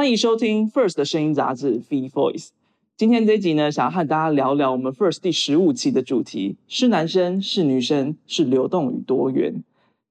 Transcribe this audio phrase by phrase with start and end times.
[0.00, 2.48] 欢迎收听 First 的声音杂志 Fee Voice。
[2.96, 9.62] 今天这一集呢，想要和大家聊聊我们 First 第十五期的主题：是男生，是女生，是流动与多元。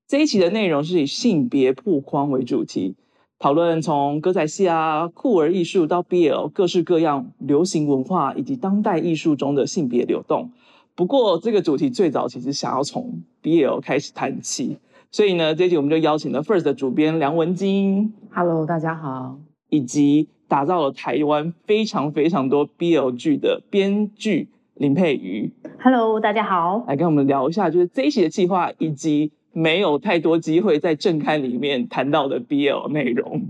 [0.07, 2.93] 这一期的内容是以性别破框为主题，
[3.39, 10.51] 讨论从歌仔戏啊、酷儿艺术到 BL 各式各样流行文化以及当代艺术中的性别流动。
[10.93, 14.77] 不过，这个主题最早其实想要从 BL 开始谈起，
[15.09, 25.51] 所以呢，这一集我们就邀请了 First 的主编梁文晶，Hello，大家好，以及打造了台湾非常非常多 BL 剧的编剧林佩瑜
[25.81, 33.41] ，Hello，大家好，来跟我们聊一下，就是这一期的计划以及没有太多机会在正刊里面谈到的 BL 内容。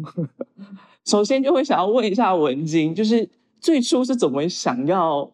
[1.06, 3.30] 首先就会想要问一下文晶，就是
[3.60, 5.32] 最初是怎么想要？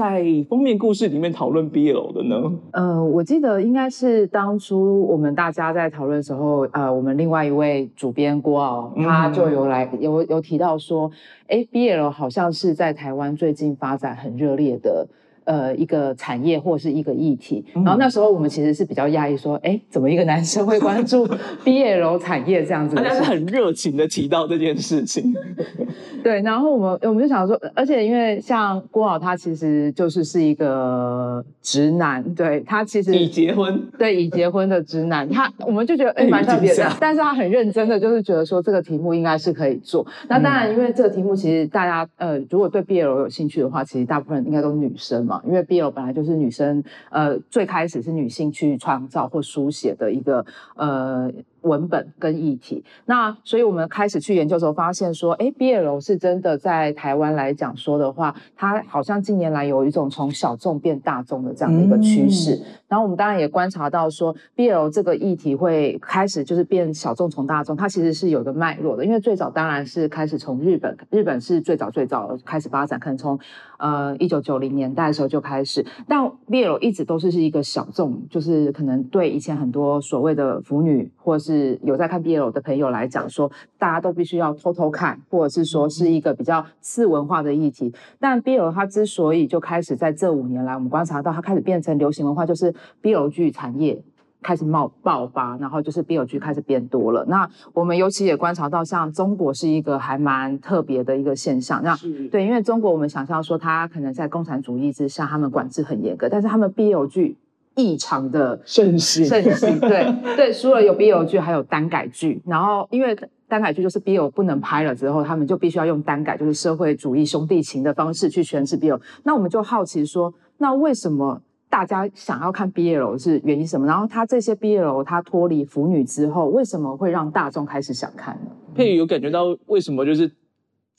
[0.00, 2.50] 在封面故事里面讨论 BL 的呢？
[2.70, 11.10] 呃，我记得应该是当初我们大家在讨论的时候，呃，我们另外一位主编郭傲，他就有来有有提到说，
[11.48, 15.06] 哎，BL 好像是在台湾最近发展很热烈的。
[15.44, 21.26] 呃，一个产业或是一个议题，然后那时候我们其实是比较讶异，说，哎，怎么一个男生会关注
[21.64, 22.96] BL 产业这样子？
[22.96, 25.34] 大家是很热情的提到这件事情。
[26.22, 40.06] 对，然后我们我们就想说，而且因为像郭老他其实就是是一个直男，对他其实已结婚，对已结婚的直男，他我们就觉得哎蛮特别的， 但是他很认真的就是觉得说这个题目应该是可以做。
[40.28, 50.44] 那当然，因为这个题目其实大家呃如果对 BL 有兴趣的话，其实大部分应该都是女生因为 BL 本来就是女生，呃，最开始是女性去创造或书写的一个
[50.76, 51.30] 呃
[51.62, 52.84] 文本跟议题。
[53.06, 62.60] 那所以我们开始去研究的时候，发现说，哎，BL 是真的在台湾来讲说的话，它好像近年来有一种从小众变大众的这样的一个趋势。
[62.88, 69.04] 然后我们当然也观察到说，BL 这个议题会开始就是变小众从大众，它其实是有个脉络的。
[69.04, 73.38] 因为最早当然是开始从日本，日本是最早最早开始发展，可能从
[73.78, 75.84] 呃一九九零年代的时候就开始。
[76.08, 81.49] 但 BL 一直都是是一个小众，就是可能对以前很多所谓的腐女或是
[81.82, 87.92] 有在看 BL 的朋友来讲，说大家都必须要偷偷看，或者是说是一个比较次文化的议题。
[88.18, 92.74] 但 BL 它之所以就开始在这五年来，我们观察到它开始变成流行文化，就是。
[93.02, 94.02] BL 剧产业
[94.42, 97.24] 开始冒爆发，然后就是 BL 剧开始变多了。
[97.26, 101.82] 那我们尤其也观察到，像中国是一个还蛮特别的一个现象。
[101.82, 101.96] 那
[102.30, 107.36] 对，因为中国我们想象说，它可能在共产主义之下，他们管制很严格，但是他们 BL 剧
[107.80, 109.80] 异常的盛行，盛行。
[109.80, 112.42] 对 对，除了有 BL 剧，还有单改剧。
[112.46, 113.16] 然后因为
[113.48, 119.00] 单改剧就是 BL 不能拍了之后，他们就必须要用单改，就是社会主义兄弟情的方式去诠释 BL。
[119.24, 121.40] 那我们就好奇说，那为什么？
[121.70, 123.86] 大家想要看 BL 是原因什么？
[123.86, 128.50] 然后他这些 BL 他脱离腐女之后，为什么会让大众开始想看呢？
[128.74, 130.04] 佩宇有感觉到为什么？
[130.04, 130.28] 就是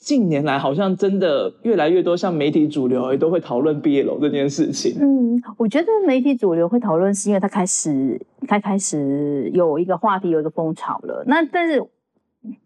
[0.02, 4.96] 近年来好像真的越来越多像媒体主流也都会讨论毕业楼这件事情。
[5.00, 11.22] 嗯，我觉得媒体主流会讨论是因为他开始他开始有一个话题有一个风潮了。
[11.28, 11.80] 那但是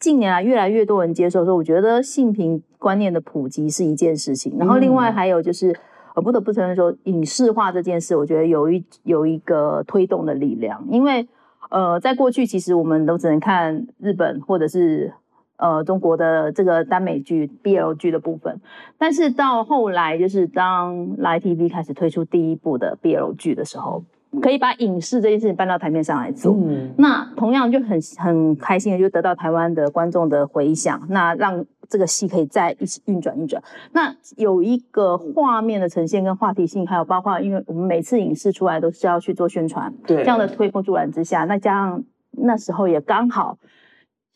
[0.00, 4.56] 近年来越来越多人接受说，我觉得性平观念的普及是一件事情。
[4.58, 5.76] 然后另外还有就是。
[6.14, 10.82] 我不得不承认说，影视化这件事，我觉得有一有一个推动的力量。
[10.90, 11.28] 因为，
[11.68, 15.12] 呃，在过去其实我们都只能看日本或者是
[15.56, 18.60] 呃中国的这个耽美剧、BL 剧的部分，
[18.98, 24.04] 但是到后来，就是当 Live TV 开始推出第一部的 BL 剧的时候，
[24.42, 26.56] 可以把影视这件事情搬到台面上来做。
[26.96, 31.64] 那同样就很很开心的，就得到台湾的观众的回响，那让。
[31.88, 33.62] 这个戏可以再一起运转运转，
[33.92, 42.02] 那有一个画面的呈现跟话题性，还有包括，因为我们每次影视出来都是要去做宣传，对这样的推波助澜之下，那加上
[42.32, 43.56] 那时候也刚好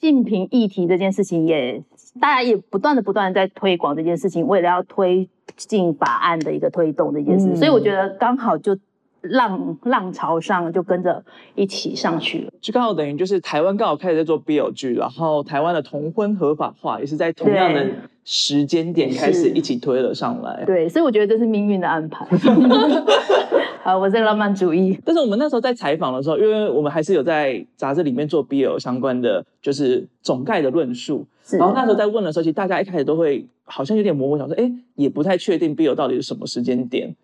[0.00, 1.82] 竞评议题这件事情，也
[2.20, 8.76] 大家也不断的不断的在推广这件事情，为了要推进法案的一个推动这件事，所以我觉得刚好就。
[9.22, 11.22] 浪浪潮上就跟着
[11.54, 17.86] 一起上去了，就刚好等于就是台湾刚好开始在做 BL 剧，然后台湾的同婚合法化也是在同样的
[18.24, 20.64] 时间点开始一起推了上来。
[20.64, 22.26] 对，所以我觉得这是命运的安排。
[23.82, 24.98] 好，我是浪漫主义。
[25.04, 31.26] 但是我们那时候在采访的时候，因为我们还是有在杂志里面做 BL 相关的，就是总概的论述。
[31.52, 37.16] 然后那时候在问的时候，其实大家一开始都会好像有点模糊，想说，哎，也不太确定 BL 到底是什么时间点。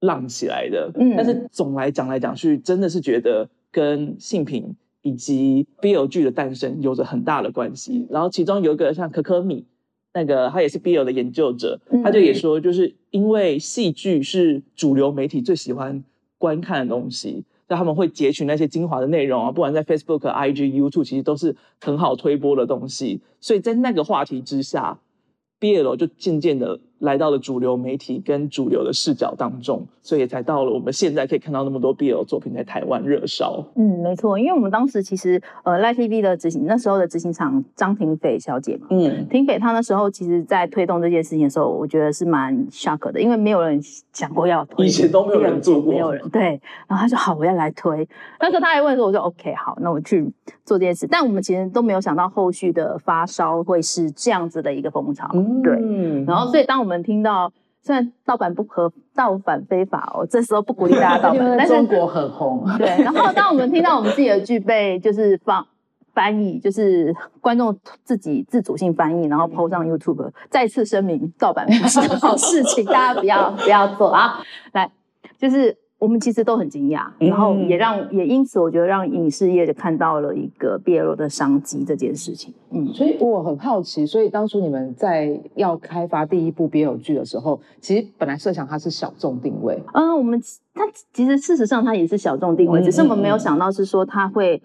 [0.00, 8.06] 浪起来的，嗯，但是总来讲来讲去，真的是觉得跟性平以及 BL 剧的诞生有着很大的关系。
[8.10, 9.64] 然后其中有一个像可可米，
[10.12, 16.04] 那个他也是 BL 的研究者，他就也说，就是因为戏剧是主流媒体最喜欢
[16.36, 23.22] 观看的东西，那他们会截取那些精华的内容啊，不管在 Facebook、IG、YouTube，其实都是很好推播的东西。
[23.40, 25.00] 所以在那个话题之下
[25.58, 26.78] ，BL 就渐渐的。
[27.00, 33.64] 来到了主流媒体跟主流的视角当中，所以才到了我们现在可以看到那么多 BL 作品在台湾热烧。
[33.76, 43.78] 嗯，没错，因为我们当时其实呃，Live TV 的执行那时候的执行长张庭斐小姐嘛，嗯，庭斐她那时候其实在推动这件事情的时候，我觉得是蛮 shock 的，因为没有人
[44.12, 46.60] 想过要推，以前都没有人做过，没有人对。
[46.88, 48.08] 然后他说好，我要来推。
[48.40, 50.22] 那时候他还问说，我说 OK，好，那我去
[50.64, 51.06] 做这件事。
[51.06, 55.28] 但我们其实都没有想到后续的发烧会是这样子的一个风潮，
[55.62, 56.24] 对。
[56.24, 57.52] 然后所以当我们听到，
[57.82, 62.64] 虽然盗版不合，盗版非法哦， 这时候不鼓励大家盗版，但是中国很红。
[62.78, 65.66] 对，然后当我们听到我们自己的剧被就是放
[66.14, 74.40] 翻译，就是观众自己自主性翻译，然后 PO 上 YouTube，再次声明盗版不是 好事情，大家不要不要做啊！
[74.72, 74.90] 来，
[75.36, 75.76] 就是。
[75.98, 82.52] 我们其实都很惊讶，然后也让也因此，我觉得让影视业看到了一个 BL 的商机这件事情。
[82.70, 89.82] 嗯，所以我很好奇，所以当初你们在要开发第一部 BL 剧的时候，其实本来设想它是小众定位。
[89.94, 90.38] 嗯，我们
[90.74, 90.82] 它
[91.14, 94.62] 其实事实上它也是小众定位，只是我们没有想到是说它会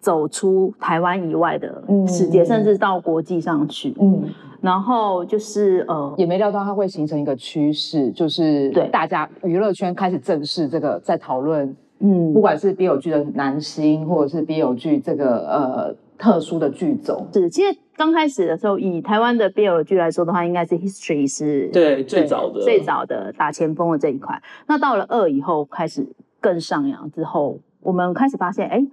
[0.00, 3.94] 走出台湾以外的世界，甚至到国际上去。
[4.00, 4.24] 嗯。
[4.60, 17.26] 然后就是呃，也没料到它会形成一个趋势，就是对大家娱乐圈开始正视这个，在讨论，嗯，不管是 BL 剧的男星，或者是 BL 剧这个呃特殊的剧种。
[17.32, 24.42] 是，其实刚开始的时候，以台湾的 BL 剧来说的话，应该是 History 是对最早的最早的打前锋的这一块。
[24.66, 26.06] 那到了二以后开始
[26.40, 28.84] 更上扬之后，我们开始发现，哎。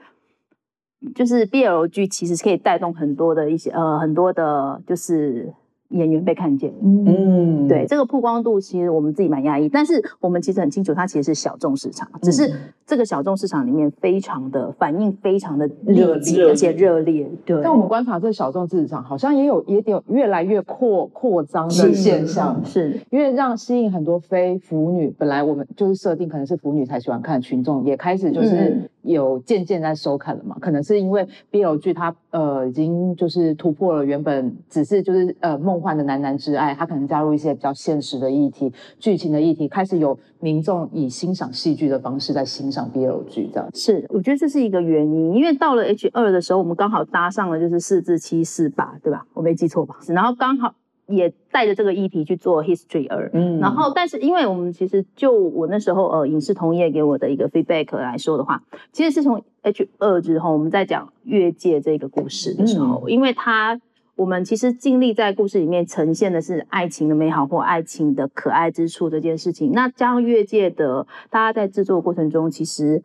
[1.14, 5.54] 就是 BLG 其实可以带动很多的一些呃很多的，就是。
[5.90, 12.52] 演员被看见，嗯，对这个曝光度，其实我们自己蛮压抑，但是我们其实很清楚，它其实是小众市场，只是
[12.86, 17.30] 这个小众市场里面非常的反应非常的热烈，而且热烈。
[17.46, 23.00] 对，但我们观察这小众市场，好像也有也有越来越扩扩张的现象，是。
[23.10, 35.77] 因为让吸引很多非腐女，本来我们就是设定可能是腐女才喜欢看群众，也开始就是有渐渐在收看了嘛，可能是因为 BL 剧它呃已经就是突破了原本只是就是呃梦。
[35.78, 49.28] 梦幻的男男之爱，他可能加入一些比较现实的议题、剧情的议题，开始有民众以欣赏戏剧的方式在欣赏 BL 剧，这样是我觉得这是一个原因，因为到了 H 二的时候，我们刚好搭上了就是四至七四八，对吧？
[49.36, 49.98] 我没记错吧？
[50.08, 50.74] 然后刚好
[51.06, 63.80] 也带着这个议题去做 History 二，嗯，然后但是因为我们其实就我那时候呃影视同业给我的一个 feedback 来说的话，其实是从 H 二之后，我们在讲越界这个故事的时候，因为它。
[64.18, 69.72] 我们其实尽力在故事里面呈现的是爱情的美好或爱情的可爱之处这件事情。
[69.74, 73.04] 那加上越界的，大家在制作过程中，其实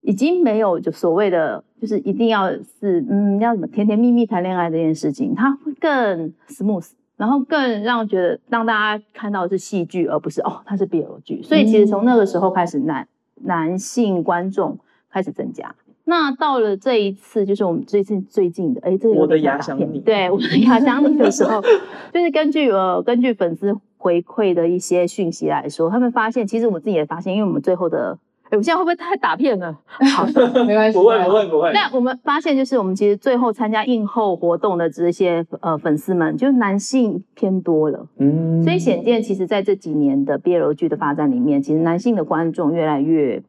[0.00, 11.40] 已经没有就所谓的就是一定要是嗯要什么甜甜蜜蜜谈恋爱这件事情，它会更 smooth，然后更让觉得让大家看到的是戏剧，而不是哦它是 BL 剧。
[11.42, 13.06] 所以其实从那个时候开始，男
[13.42, 14.76] 男性观众
[15.08, 15.72] 开始增加。
[16.04, 21.62] 那到了这一次，就是我们最近最近的，哎，这个我的牙想你，对我的牙想你的时候，
[22.12, 28.18] 就是根据呃根据粉丝回馈的一些讯息来说，他们发现，其实我们自己也发现，因为我们最后的，
[28.50, 29.78] 哎，我现在会不会太打片了？
[30.12, 30.26] 好，
[30.66, 31.70] 没关系，不会不会不会。
[31.72, 43.40] 那我们发现，就是我们其实最后参加映后活动的这些呃粉丝们，就是男性偏多了，嗯，所以显见，其实在这几年的 BL 剧的发展里面，其实男性的观众越来越。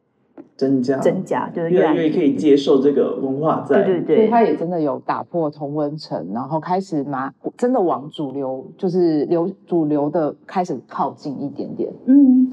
[0.56, 11.92] 增加，增加，就是越来越可以接受这个文化在，对对对，所以他也真的有打破同温层，然后开始嘛，真的往主流，就是流主流的开始靠近一点点。
[12.06, 12.52] 嗯，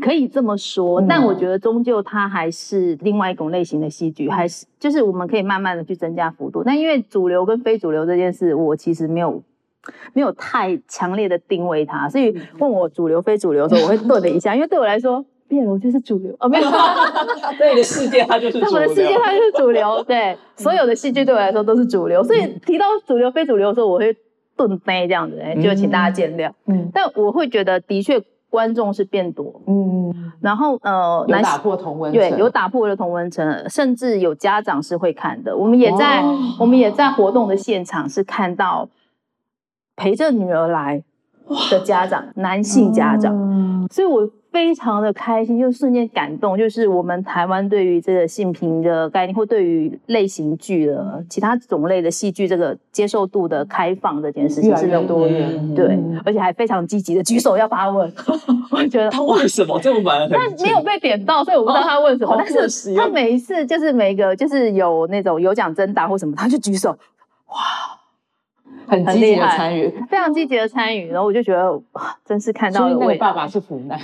[0.00, 6.64] 可以这么说，但我觉得终究它还是另外一种类型的戏剧，还是就是我们可以慢慢的去增加幅度。
[6.64, 9.40] 但因为主流跟非主流这件事，我其实没有
[10.14, 15.24] 没有太强烈的定位它，所以问我主流非主流的时候，我会顿了一下，因为对我来说。
[15.48, 16.70] 变了，我就是主流哦，没有，
[17.58, 24.14] 在你的世界它就是在我的世界它就是主流，对，所有的戏剧对我来说都是主流，所以提到主流非主流的时候，我会
[24.56, 26.52] 顿杯这样子，哎就请大家见谅。
[26.66, 35.56] 嗯，但我会觉得的确观众是变多，嗯，然后呃，有打破同温对，有打破了同文层，甚至有家长是会看的。
[35.56, 36.22] 我们也在
[36.58, 38.88] 我们也在活动的现场是看到
[39.96, 41.02] 陪着女儿来。
[41.70, 44.28] 的家长，男性家长，所以我。
[44.50, 58.10] 非常的开心，就瞬间感动，就是我们台湾对于这个性平的概念，或对于类型剧的其他种类的戏剧这个接受度的开放这件事情是越多元，对，而且还非常积极的举手要发问。
[58.70, 60.26] 我觉得他问什么这么晚？
[60.32, 62.34] 但没有被点到，所以我不知道他问什么。
[62.38, 66.88] 但是他每一次就是每一个就是有那种有奖征答或什么，他就举手，
[67.48, 67.56] 哇。
[68.88, 74.00] 很积极的参与，非常积极的参与，然后我就觉得哇，真是看到那位爸爸是腐男。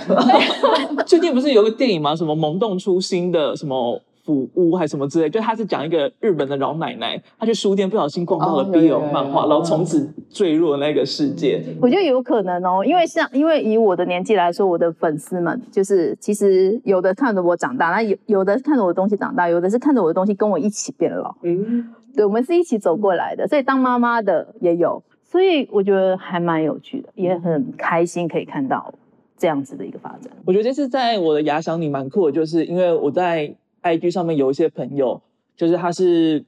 [1.05, 2.15] 最近不是有个电影吗？
[2.15, 5.29] 什么萌动初心的什么腐屋还是什么之类？
[5.29, 11.63] 就他是讲一个日本的老奶奶，她去书店不小心逛到了 BL 漫画，然后从此坠入那个世界。
[11.81, 21.35] 我觉得有可能哦，因为像因为以我的年纪来说，我的粉丝们就是其实有的看着我长大，那有有的看着我的东西长大，有的是看着我的东西跟我一起变老。
[21.43, 21.87] 嗯。
[22.15, 28.93] 对，我们是一起走过来的，所以当妈妈的也有，所以我觉得还蛮有趣的，也很开心可以看到
[29.37, 30.31] 这样子的一个发展。
[30.45, 33.53] 我觉得这次在我的牙想里蛮酷的，就是因为我在
[33.83, 35.21] IG 上面有一些朋友，
[35.57, 36.45] 就是他是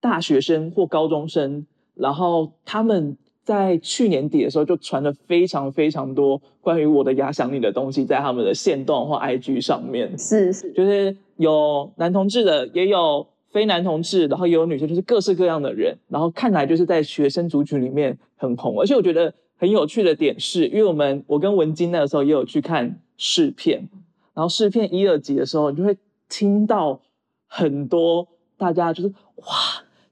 [0.00, 13.26] 大学生或高中生，然后他们在去年底的时候就传了非常非常多关于我的牙想你的东西在他们的线动或 IG 上面，是是，就是有男同志的，也有。
[13.52, 18.80] 非男同志，然后也有女生，就是各式各样的人，然后看来就是在学生族群里面很红。
[18.80, 23.88] 而且我觉得很有趣的点是，因为我们我跟文晶那个时候也有去看试片，
[24.32, 25.96] 然后试片一二集的时候，你就会
[26.30, 26.98] 听到
[27.46, 29.46] 很多大家就是哇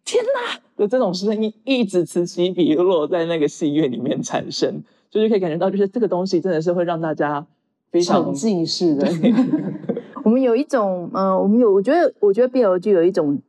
[0.04, 7.46] 天哪的这种声音一直此起彼落在那个戏院里面产生，就是可以感觉到，就是这个东西真的是会让大家
[7.90, 9.08] 非常沉浸式的。
[10.30, 13.42] 我们有一种，呃，我们有，我觉得，我觉得 BL 就有一种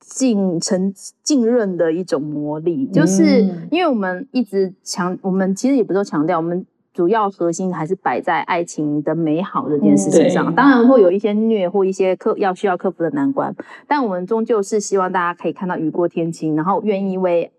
[0.00, 0.92] 浸沉
[1.22, 10.52] 浸润的一种魔力，就是因为我们一直强，我们其实也不是强调，我们主要核心还是摆在爱情的美好这件事情上。
[10.52, 13.54] 当然会有一些虐或一些克要需要克服的难关，
[13.86, 17.52] 但我们终究是希望大家可以看到雨过天晴，然后愿意为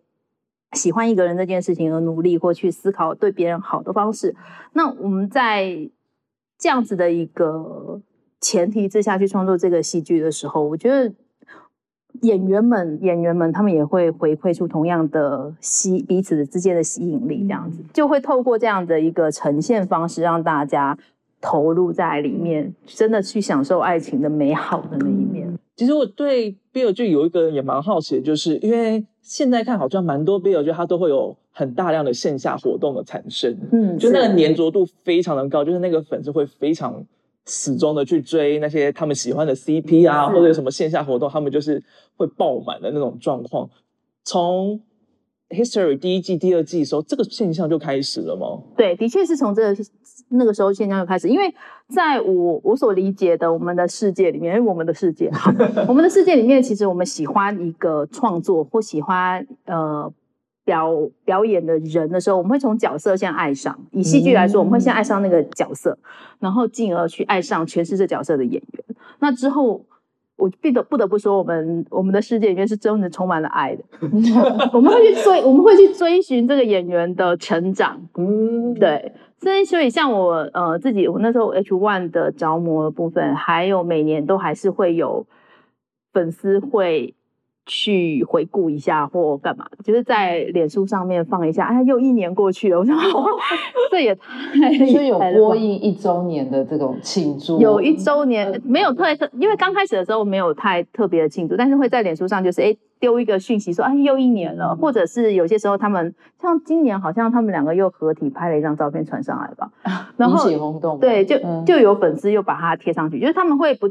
[0.74, 4.36] 喜欢一个人这件事情而努力，或去思考对别人好的方式。
[4.74, 5.90] 那我们在
[6.60, 8.02] 这样子的一个。
[8.40, 11.12] 前提之下去创作这个戏剧的时候，我觉得
[12.22, 20.98] 演员们演员们他们也会回馈出同样的吸彼此之间的吸引力，这样子就会透过这样的一个呈现方式，让大家
[21.42, 25.58] 投入在里面，真的去享受爱情的美好的那一面。
[25.76, 37.06] 其实我对 Bill 剧有一个也蛮好奇的，就是因为现在看好像蛮多 BL 剧它都会有很大量的线下活动的产生，嗯，就那个粘着度非常的高，就是那个粉丝会非常。
[37.48, 41.82] 始终的去追那些他们喜欢的 CP 啊，或者有什么线下活动，他们就是
[42.18, 43.68] 会爆满的那种状况。
[44.24, 44.82] 从
[45.50, 48.62] History 第一季、第二季的时候，这个现象就开始了吗？
[48.76, 49.84] 对，的确是从这个
[50.28, 51.30] 那个时候现象就开始。
[51.30, 51.56] 因为
[51.88, 55.32] 在我我所理解的我们的世界里面，因为我们的世界，
[55.88, 60.14] 我们的世界里面，其实我们喜欢一个创作或喜欢呃。
[60.68, 63.80] 表表演的人的时候，我们会从角色先爱上。
[63.92, 65.98] 以戏剧来说，我们会先爱上那个角色，
[66.40, 68.84] 然后进而去爱上诠释这角色的演员。
[69.20, 69.86] 那之后，
[70.36, 73.84] 我必得不得不说，我们我们的世界里面是真的充满了爱的。
[74.74, 78.06] 我们会去追，我们会去追寻这个演员的成长。
[78.16, 79.14] 嗯，对。
[79.40, 85.26] 所以，所以像我呃自己，我那时候 H One 的着魔的部分，还有每年都还是会有
[86.12, 87.14] 粉丝会。
[87.68, 91.66] 去回顾一下或干嘛，就是在脸书上面放一下。
[91.66, 92.98] 哎，又一年过去了，我想
[93.92, 109.70] 这也太 就有播映一周年的这种庆祝，有一周年没有特特，因为刚开始的时候没有太特别的庆祝，但是会在脸书上就是哎丢一个讯息说哎又一年了，或者是有些时候他们像今年好像他们两个又合体拍了一张照片传上来吧，
[110.16, 113.90] 然后引起轰动，对，就就有粉丝又把它贴上去，就是他们会不。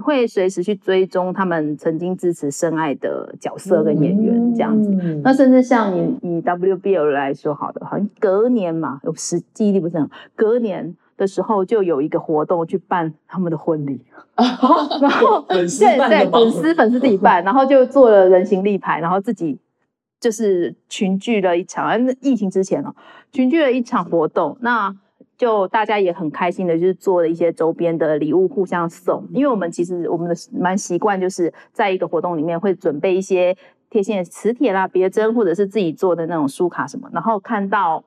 [0.00, 4.90] 会随时去追踪他们曾经支持深爱的角色跟演员这样子，
[5.24, 14.00] 那甚至像以以 WBL 来说，好的，好像隔年嘛，有时记忆力不是很好，隔年的时候就有一个活动去办他们的婚礼，
[14.36, 19.58] 然后对对，粉丝粉丝自己办，然后就做了人形立牌，然后自己
[20.20, 22.94] 就是群聚了一场，疫情之前哦，
[23.32, 24.94] 群聚了一场活动，那。
[25.40, 33.56] 就大家也很开心的，就是做了一些周边的礼物互相送，因为我们其实我们的蛮习惯，就是在一个活动里面会准备一些
[33.88, 38.04] 贴心的磁铁啦、别针，或者是自己做的那种书卡什么，然后看到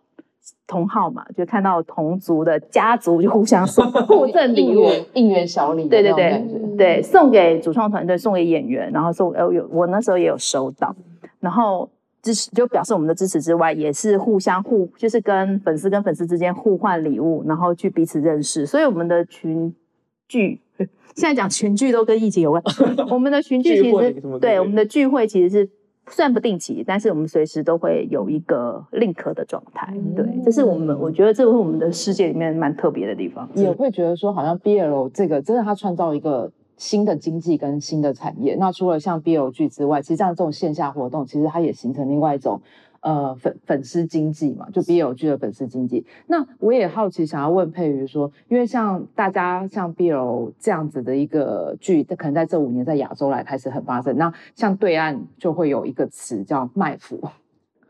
[0.67, 6.45] 同号嘛，就看到同族的家族就互相送 互赠礼物，应援小礼，对对对
[6.77, 10.95] 对，送给主创团队，送给演员，然后送，呃有我那时候也有收到，
[11.39, 11.89] 然后
[12.23, 18.65] 支持，就表示我们的支持之外，也是互相互，就是跟粉丝跟粉丝之间互换礼物，然后去彼此认识。
[18.65, 19.75] 所以我们的群
[20.27, 20.61] 聚，
[21.15, 22.63] 现在讲群聚都跟疫情有关。
[23.11, 25.69] 我们的群聚其实对我们的聚会其实是
[26.07, 29.93] 算不定期，但是我们随时都会有一个 link 的状态。
[30.15, 33.49] 对，这是我们我觉得这是我们的世界里面蛮特别的地方。
[33.53, 36.49] 也会觉得说，好像 BL 这个真的它创造一个。
[36.77, 42.61] 新的经济跟新的产业，那除了像 B O 剧之外，其实像这种线下活动，其实它也形成另外一种
[43.01, 46.05] 呃粉粉丝经济嘛，就 B O 剧的粉丝经济。
[46.27, 57.21] 那我也好奇，想要问佩瑜说，因为像大家像 B O 这样子的一个剧，可能在这五年在亚洲来开始很发生，那像对岸就会有一个词叫卖腐。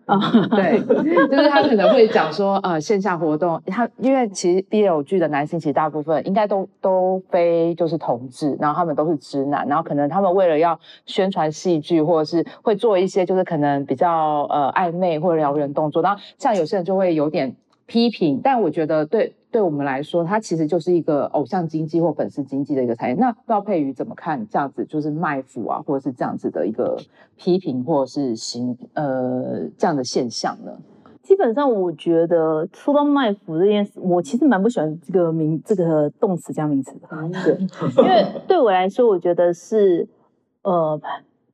[0.05, 0.19] 啊，
[0.51, 0.79] 对，
[1.27, 17.55] 就是他可能会讲说，呃，线下活动，他因为其实 BL 剧的男性其实大部分应该都都非就是同志，然后他们都是直男，然后可能他们为了要宣传戏剧，或者是会做一些就是可能比较呃暧昧或者撩人动作，然后像有些人就会有点
[17.85, 19.33] 批评，但我觉得对。
[19.53, 23.15] 对我们来说，它其实就是一个偶像经济或粉丝经济的一个产业。
[23.15, 26.99] 那不知道佩瑜怎么看这样子，就是卖腐啊，或者是这样子的一个
[27.37, 30.75] 批评，或者是行呃这样的现象呢？
[31.21, 37.07] 基本上，我觉得说到卖腐这件事，我其实蛮不喜欢这个名这个动词加名词的。
[37.43, 37.57] 对，
[38.03, 40.07] 因为对我来说，我觉得是
[40.63, 40.99] 呃。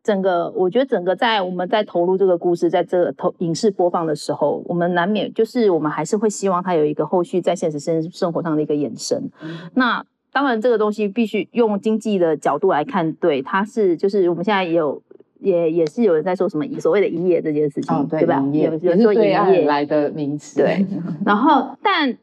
[0.09, 9.29] 整个，我觉得整个在我们在投入这个故事，在这个投影视播放的时候，我们难免就是我们还是会希望它有一个后续在现实生生活上的一个延伸。
[9.75, 14.99] 那当然，这个东西必须用经济的角度来看，对，它是就是我们现在也有
[15.39, 18.43] 也也是有人在说什么所谓的营业这件事情，对吧？
[18.51, 20.87] 有人说营业来的名词，对。
[21.23, 22.17] 然后，但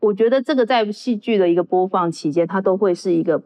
[0.00, 3.42] 我觉得这个在戏剧的一个播放期间，它都会是一个。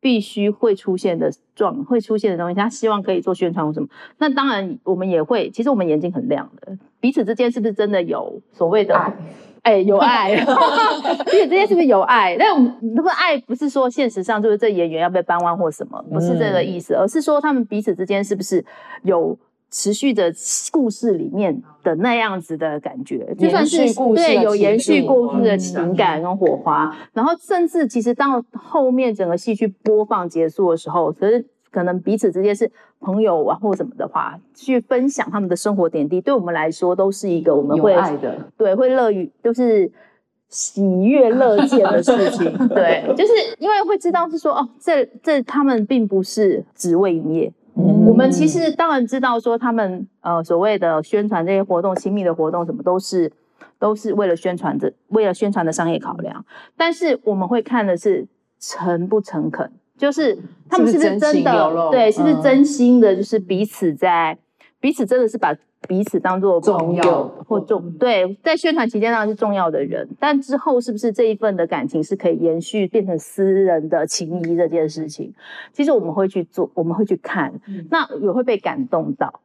[0.00, 3.88] 必须会出现的状，会出现的东西，他希望可以做宣传或什么。
[4.18, 5.50] 那当然，我们也会。
[5.50, 9.14] 其实我们眼睛很亮的，彼此之间是不是真的有所谓的爱？
[9.62, 10.34] 哎，有爱，
[11.26, 12.34] 彼此之间是不是有爱？
[12.38, 18.64] 但我们那个爱不是说现实上就是这演员要被搬弯或什么，不是这个意思，而是说他们彼此之间是不是
[19.02, 19.38] 有。
[19.70, 20.32] 持续的
[20.72, 23.78] 故事里面的那样子的感觉，就算是
[24.14, 39.88] 对有延续故事的情感跟火花，然后甚至其实到后面整个戏剧播放结束的时候，可是可能彼此之间是朋友啊或什么的话，去分享他们的生活点滴，对我们来说都是一个我们会爱的，对，会乐于就是
[40.48, 47.52] 喜悦乐见的事情， 对，就是因为会知道是说哦，这这他们并不是只为营业。
[48.06, 53.32] 我们其实当然知道，说他们呃所谓的宣传这些活动、亲密的活动什么，都是
[53.78, 56.44] 都是为了宣传的，为了宣传的商业考量。
[56.76, 58.26] 但是我们会看的是
[58.58, 60.36] 诚不诚恳，就是
[60.68, 64.36] 他们是不是真的对，是不是真心的，就是彼此在
[64.78, 65.54] 彼此真的是把。
[65.88, 75.32] 彼此当做朋友或重对，在宣传期间当然是重要的人，但之后是不是这一份的感情是可以延续变成私人的情谊这件事情，
[75.72, 77.52] 其实我们会去做，我们会去看，
[77.90, 79.40] 那也会被感动到，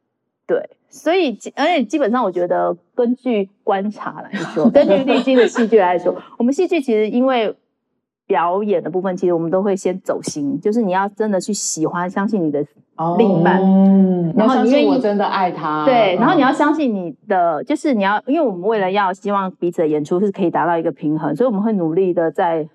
[0.45, 7.55] 对，所以而且基本上我觉得根据观察来说， 根据历经的戏剧来说，我们戏剧其实因为。
[8.27, 12.65] 表演的部分，其实我们都会先走心，就是你要真的去喜欢、相信你的
[13.17, 13.61] 另一半，
[14.35, 22.67] 然后你愿意真的爱他，对，然后你要相信你的，就是你要，因为我们为了要希望彼此的演出是可以达到一个平衡，所以我们会努力的在，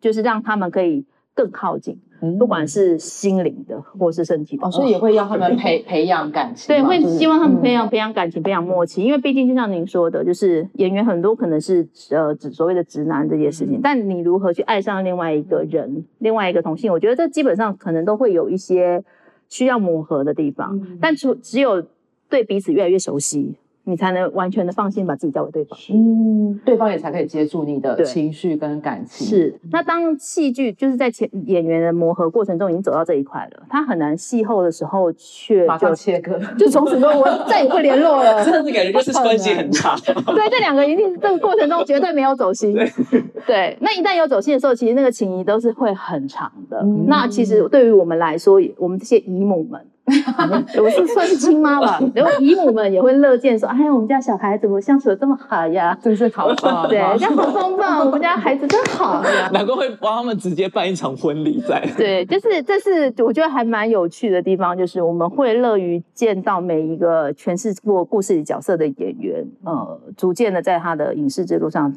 [0.00, 1.04] 就是让他们可以
[1.34, 2.00] 更靠近。
[2.38, 6.68] 不管是心灵的，或是身体的，哦，所以也会要他们培培养感情。
[6.68, 9.02] 对，会希望他们培养培养感情，培养默契。
[9.02, 19.02] 因为毕竟就像您说的，就是演员很多可能是呃指所谓的直男这件事情，但你如何去爱上另外一个人，另外一个同性，我觉得这基本上可能都会有一些
[19.48, 20.80] 需要磨合的地方。
[21.00, 21.84] 但除只有
[22.28, 23.56] 对彼此越来越熟悉。
[23.84, 29.26] 你才能完全的放心把自己交给对方，嗯，对方也才可以接住你的情绪跟感情。
[29.26, 38.44] 是，那当戏剧就是在前演员的磨合过程中已经走到这一块了，他很难戏后的时候却马上切割， 就从此之后我再也不联络了。
[38.44, 39.96] 这样子感觉就是关系很差。
[40.04, 42.76] 对，这两个一定这个过程中绝对没有走心。
[43.46, 46.82] 对，那一旦有走心的时候，其实那个情谊都是会很长的。
[47.06, 49.80] 那其实对于我们来说，我们这些姨母们。
[50.82, 55.96] 我是算是亲妈吧， 然后姨母们也会乐见说：“哎呀，我们家小孩怎么相处的这么好呀？
[56.02, 59.48] 真是好棒，对，家好棒棒，我们家孩子真好呀。
[59.54, 61.80] ”难怪会帮他们直接办一场婚礼在。
[61.96, 71.94] 对，就是这是我觉得还蛮有趣的地方，就是我们会乐于见到每一个诠释过故事里角色的演员，呃，逐渐的在他的影视之路上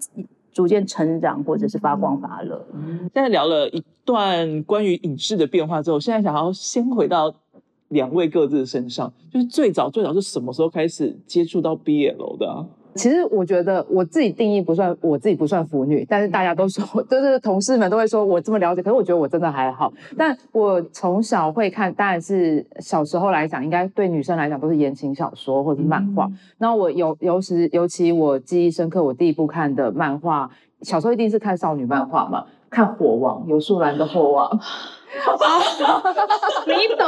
[0.53, 2.63] 逐渐成长，或者是发光发热。
[3.13, 7.33] 现在聊了一段关于影视的变化之后，现在想要先回到。
[7.89, 12.65] 两位各自的身上，就是最早最早是什么时候开始接触到 BL 的啊？
[12.95, 19.91] 其实我觉得我自己定义不算，我自己不算腐女，但是大家都说， 就是同事们都会说我这么了解，可是我觉得我真的还好。
[20.17, 26.31] 但我从小会看，当然是小时候来讲，应该对女生来讲都是言情小说或者漫画。
[26.57, 30.49] 那我有尤其尤其我记忆深刻，我第一部看的漫画，
[30.81, 34.49] 小时候一定是看少女漫画嘛，看《火王》，有树兰的《火王》。
[36.65, 37.07] 你 懂，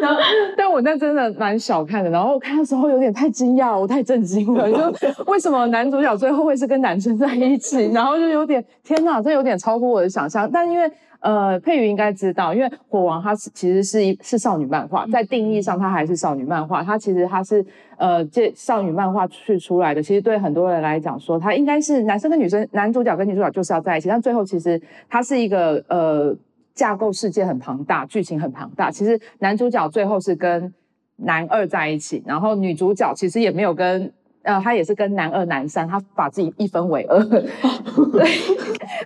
[0.00, 0.20] 然后，
[0.56, 2.10] 但我那真的蛮小看的。
[2.10, 7.90] 然后我看的时候有点太惊讶，我太震惊了，就 为什么男主角最后会是跟男生在一起？
[7.92, 10.50] 然后就有点天哪，这有点超乎我的想象。
[10.50, 16.82] 但因为呃，佩瑜应该知道，因为《火王》它是其实是一是少女漫画，在定义上它还是少女漫画。
[16.84, 17.64] 它其实它是
[17.96, 20.02] 呃这少女漫画去出来的。
[20.02, 24.08] 其实对很多人来讲，说它应该是男生跟女生，男主角跟女主角就是要在一起。
[24.08, 26.36] 但最后其实它是一个呃。
[26.76, 28.88] 架构世界很庞大，剧情很庞大。
[28.88, 30.72] 其实男主角最后是跟
[31.16, 34.12] 男二在一起，然后女主角其实也没有跟。
[34.42, 37.18] 呃，他也是跟男二、男三，他把自己一分为二。
[38.14, 38.24] 对，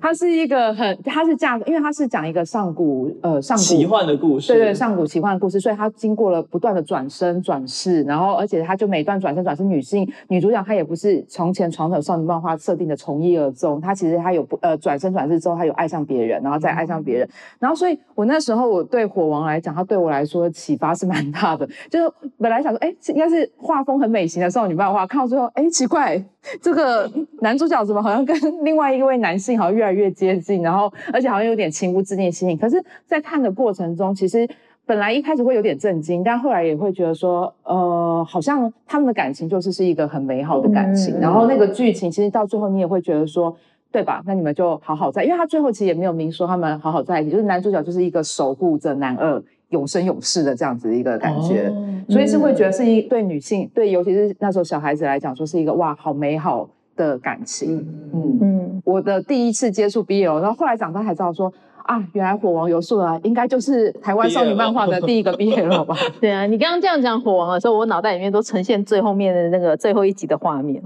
[0.01, 25.31] 他是一个很，它是这样，因为它是讲一个上古呃上古奇幻的故事，对对，上古奇幻的故事，所以它经过了不断的转生转世，然后而且它就每段转生转世女性女主角，她也不是从前传统少女漫画设定的从一而终，她其实她有不呃转生转世之后，她有爱上别人，然后再爱上别人，然后所以我那时候我对火王来讲，他对我来说启发是蛮大的，就是本来想说，哎，应该是画风很美型的少女漫画，看到。
[25.31, 26.21] 最后，哎，奇怪，
[26.61, 27.09] 这个
[27.41, 32.57] 男主角怎么好像跟另外一位男性好像越来越接近，然后而且好像有点情不自禁吸引。
[32.57, 34.49] 可是，在看的过程中，其实
[34.87, 41.19] 本来一开始会有点震惊，但后来也会觉得说，呃，好像他们的感情就是是一个很美好的感情。
[41.21, 43.57] 然后那个剧情，其实到最后你也会觉得说，
[43.93, 44.23] 对吧？
[44.27, 49.43] 那你们就好好在，因为他最后其实也没有明说他们好好在一起，就是男主角就是一个守护着男二。
[49.71, 51.73] 永生永世的这样子一个感觉，
[52.09, 56.69] 所以是会觉得是一对女性，对尤其是那时候小孩子来讲，说是一个哇，好美好
[57.01, 57.79] 的感情。
[58.13, 61.53] 嗯嗯，我的第一次接触 BL，然后后来长大才知道说。
[61.83, 65.97] 啊，原来火王游素啊，应该就是台湾少女漫画的第一个 BL 吧？
[66.21, 70.81] 对啊，你刚刚这样讲火王的时候，我脑袋里面都呈现最后面的那个最后一集的画面，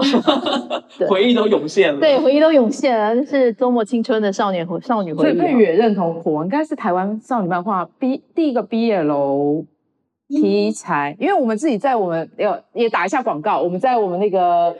[1.07, 2.01] 回忆都涌现了。
[2.01, 5.37] 对，回忆都涌现了，是多么青春的少年和少女回忆。
[5.37, 9.67] 所以佩宇也认同火王应该是台湾少女漫画 B 第一个 BL
[10.29, 14.75] 题材，因为我们自己在我们要也打一下广告，我们在我们那个。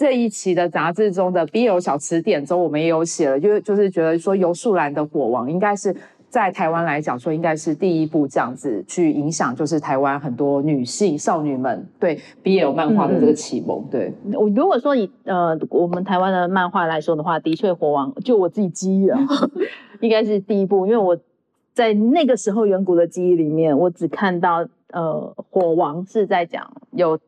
[0.00, 5.94] 这一期的杂志中的 BL 小词典中，我们也有写了，就就是觉得说游树兰的火王应该是
[6.30, 13.86] 在台湾来讲说，应该是第一部这样子去影响，就是台湾很多女性少女们对 BL 漫画的这个启蒙。
[13.90, 19.20] 对我如果说以呃我们台湾的漫画来说的话，的确火王就我自己记忆啊，
[20.00, 21.14] 应该是第一部，因为我
[21.74, 27.20] 在那个时候远古的记忆里面，我只看到呃火王是在讲有。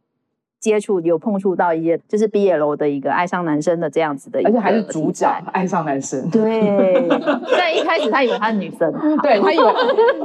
[0.62, 6.30] 接触有碰触到一些，就是 BL 的一个爱上男生的这样子的，而且还是主角爱上男生。
[6.30, 7.08] 对，
[7.58, 8.90] 但一开始他以为他是女生，
[9.22, 9.72] 对他以为，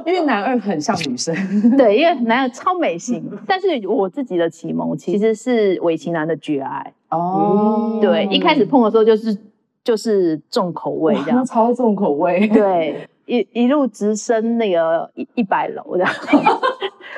[0.06, 1.36] 因为男二很像女生，
[1.76, 3.28] 对，因为男二超美型。
[3.48, 6.94] 但是我自己的启蒙其实是韦奇男的绝爱。
[7.10, 9.36] 哦，对，一开始碰的时候就是
[9.84, 16.06] 就是重口味这样，超重口味，对，一一路直升那个一一百楼的。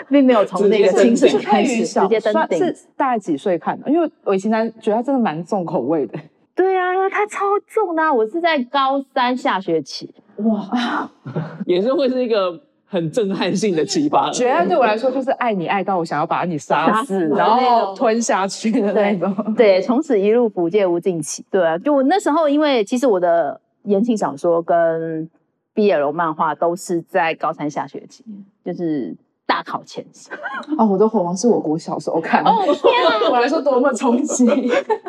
[0.10, 3.90] 并没有从那个青春开始直接登顶，是大概几岁看的？
[3.90, 6.18] 因为韦奇男觉得他真的蛮重口味的。
[6.56, 8.14] 对啊，他超重的。
[8.14, 11.10] 我是在高三下学期，哇，
[11.66, 14.30] 也是会是一个很震撼性的启发。
[14.32, 19.54] 绝爱对我来说就是爱你爱到我想要把你杀死，然后吞下去的那种。
[19.56, 21.46] 对，从此一路福界无尽期。
[21.50, 25.30] 对啊，就我那时候，因为其实我的言情小说跟
[25.74, 28.26] BL 漫画都是在高三下学期，
[28.66, 29.16] 就是。
[29.50, 30.30] 大考前夕。
[30.78, 34.48] 哦，我的火王是我国小时候看的，哦 天啊，我来说多么冲击。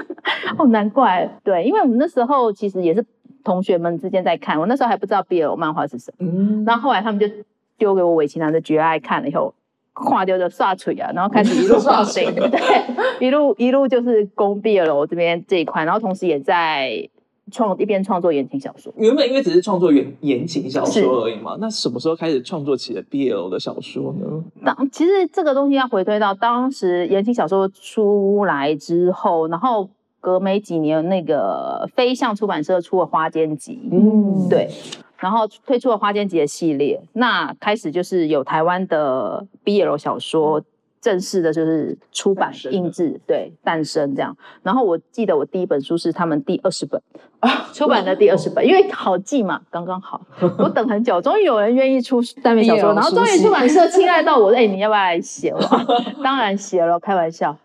[0.56, 1.28] 哦，难怪。
[1.44, 3.04] 对，因为我们那时候其实也是
[3.44, 7.28] 同学们之间在看，我那时候还不知道 BL 漫画是什么，嗯，然后后来他们就
[7.76, 9.52] 丢给我韦奇男的绝爱看了以后，
[9.92, 17.08] 跨丢的刷锤啊，然后开始一路 刷锤，对，一路一路就是攻 BL 这边这一块，然后同时也在。
[17.50, 21.56] 创一边创作言情小说，原本因为只是创作言言情小说而已嘛。
[21.60, 24.44] 那什么时候开始创作起了 BL 的小说呢？
[24.64, 29.88] 当其实这个东西要回推到当时言情小说出来之后，然后
[30.20, 34.68] 隔没几年，那个飞象出版社出了《花间集》，嗯，对，
[35.16, 40.62] 然后推出了《花间集》的系列，那开始就是有台湾的 BL 小说
[41.00, 44.36] 正式的就是出版印制，对诞生这样。
[44.62, 47.00] 然后我记得我第一本书是他们第二十本
[47.40, 50.20] 啊，出版的第二十本，因为好记嘛，刚刚好。
[50.58, 55.54] 我等很久，终于有人愿意出耽美小说，然后终于出版社 青睐到我，哎，你要不要来写？
[56.22, 57.56] 当然写了，开玩笑。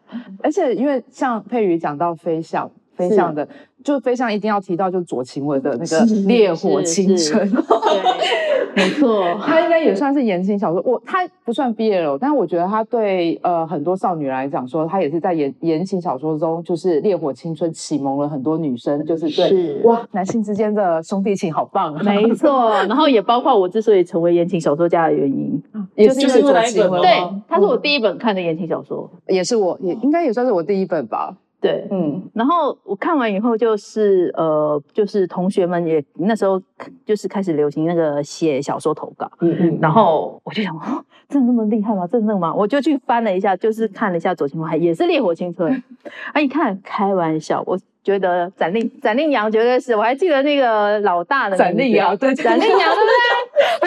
[0.42, 2.72] 而且因为像佩瑜讲到飞象。
[2.96, 3.46] 飞象的，
[3.86, 5.86] 就非常一定要提到，就是左晴雯的那个
[6.28, 10.82] 《烈火青春》，对， 没错，他应该也算是言情小说。
[10.84, 21.94] 我他不算 BL，但是我觉得他对呃很多少女来讲，说他也是在言言情小说中，就是《烈火青春》启蒙了很多女生，就是对哇，男性之间的兄弟情好棒。
[22.04, 25.62] 没错，然后也包括我之所以成为言情小说家的原因，
[25.94, 27.02] 也是因为左晴雯。
[27.04, 27.12] 对，
[27.48, 31.38] 他是我第一本看的言情小说，也是我也应该也算是我第一本吧。
[31.66, 36.62] 对，嗯，然后我看完以后，就是呃，就是同学们也那时候
[37.04, 40.76] 就是开始流行那个写小说投稿，嗯嗯，然后我就想，
[41.28, 42.06] 真的那么厉害吗？
[42.06, 42.54] 真的吗？
[42.54, 45.84] 我就去翻了一下，就是看了一下左青还也是烈火青春，
[46.34, 47.76] 啊，一看开玩笑，我。
[48.06, 53.25] 觉得展令展令阳绝对是我还记得那个老大的展令阳，对展令阳对不对？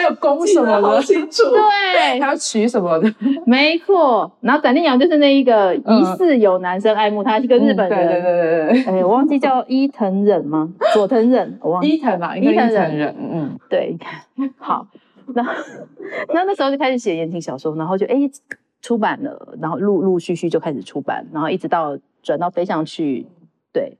[0.09, 3.13] 还有公什么的，对，还要娶什么的，
[3.45, 4.31] 没错。
[4.41, 10.69] 然后展令阳就是那一个疑似有男生爱慕他，是个日本人，对对对对哎，我忘记叫 伊藤忍吗？
[10.93, 13.97] 佐藤忍，我忘伊藤吧，伊藤忍，嗯，对，
[14.57, 14.87] 好。
[15.35, 15.43] 那
[16.33, 18.15] 那那时候就开始写言情小说，然后就哎
[18.81, 23.27] 出版了，然后陆陆续续就开始出版，然后一直到转到飞象去，
[23.71, 23.97] 对。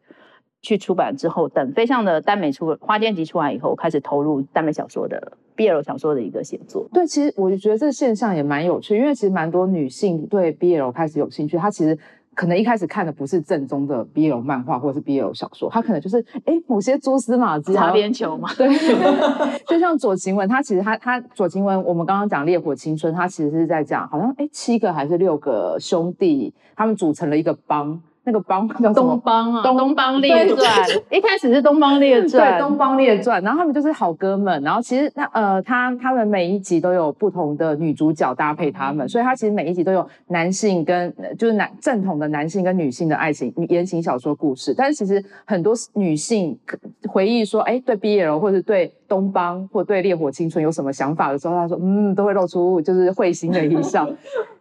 [0.62, 6.88] 去出版之后，等飞象的耽美出花间集出来以后，开始投入耽美小说的 BL 小说的一个写作。
[6.94, 11.98] 对，其实我就觉得这个现象也蛮有趣，因为其实蛮多女性对 BL 开始有兴趣，她其实
[12.34, 18.48] 可能一开始看的不是正宗的 BL 漫画或者是 BL 小说，她可能就是哎某些蛛丝马迹、擦边球嘛。
[18.58, 18.70] 对，
[19.68, 28.02] 就像左晴雯，她其实她她左晴雯，我们刚刚讲烈火青春，她其实是在讲好像哎七个还是六个兄弟，他们组成了一个帮。
[28.30, 46.56] 那个帮叫东邦啊，东邦列传，一开始是东邦列传，对，东邦列传，然后他们就是好哥们，然后其实那呃，他他们每一集都有不同的女主角搭配他们，所以他其实每一集都有男性跟就是男正统的男性跟女性的爱情言情小说故事，但是其实很多女性
[47.08, 54.08] 回忆说，哎，对 BL 或者对东邦或对烈火青春有什么想法的时候，他说，嗯，都会露出就是会心的一笑。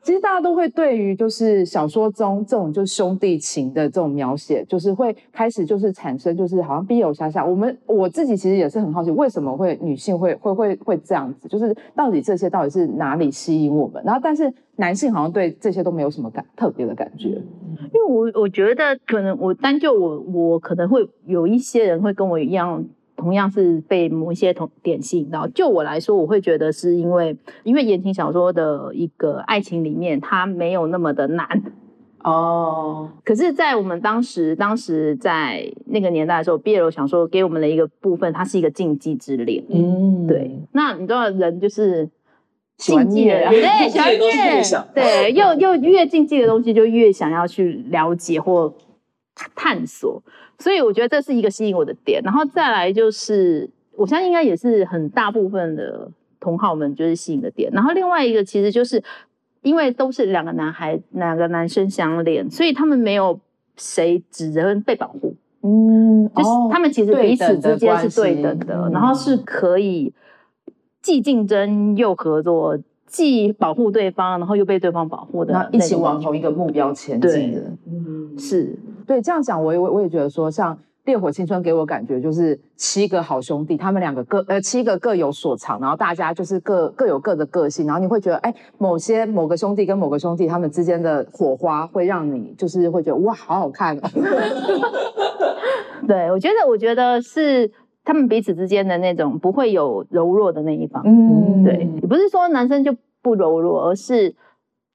[0.09, 7.47] 其实大家都会对于就是小说中这种就是兄弟情的这种描写，就是会开始就是产生就是好像必有遐想。
[7.47, 11.47] 我们我自己其实也是很好奇，为什么会女性会会会会这样子？
[11.47, 14.03] 就是到底这些到底是哪里吸引我们？
[14.03, 17.29] 然后但是男性好像对这些都没有什么感特别的感觉。
[17.29, 22.83] 因为我我觉得可能我单就我我可能会有一些人会跟我一样。
[23.19, 31.47] 同样是被某一些同点吸引到，就我来说，我会觉得是因为，因为言情小说的一个爱情里面，它没有那么的难
[32.23, 33.11] 哦。
[33.25, 39.65] 可是，在我们当时，当时在那个年代的时候，毕业了想说给我们的一个部分，它是一个禁忌之恋。
[39.69, 40.63] 嗯，对。
[40.71, 42.09] 那你知道，人就是
[42.77, 44.63] 禁忌的，对， 喜欢越
[44.95, 48.73] 对，又又越禁忌的东西，就越想要去了解或
[49.57, 50.23] 探索。
[50.59, 57.71] 所以我觉得这是一个吸引我的点，然后再来就是，我相信应该也是很大部分的同好们就是吸引的点。
[57.73, 59.03] 然后另外一个其实就是，
[59.63, 63.39] 因为都是两个男孩、两个男生相恋，所以他们没有
[63.77, 70.13] 谁只能被保护，嗯，就是他们其实彼此之间是对等的，然后是可以
[71.01, 78.77] 既竞争又合作，既保护对方，然后又被对方保护的，那一起往同一个目标前进的，嗯，是。
[79.09, 93.99] 对，这样讲我也我也觉得说，像《烈火青春》给我感觉就是七个好兄弟，他们两个各呃七个各有所长，然后大家就是各各有各的个性，然后你会觉得哎，某些某个兄弟跟某个兄弟他们之间的火花会让你就是会觉得哇，好好看。
[96.07, 97.73] 对，我觉得我觉得是
[98.05, 101.03] 他们彼此之间的那种不会有柔弱的那一方。
[101.07, 104.37] 嗯，对，也不是说男生就不柔弱，而是。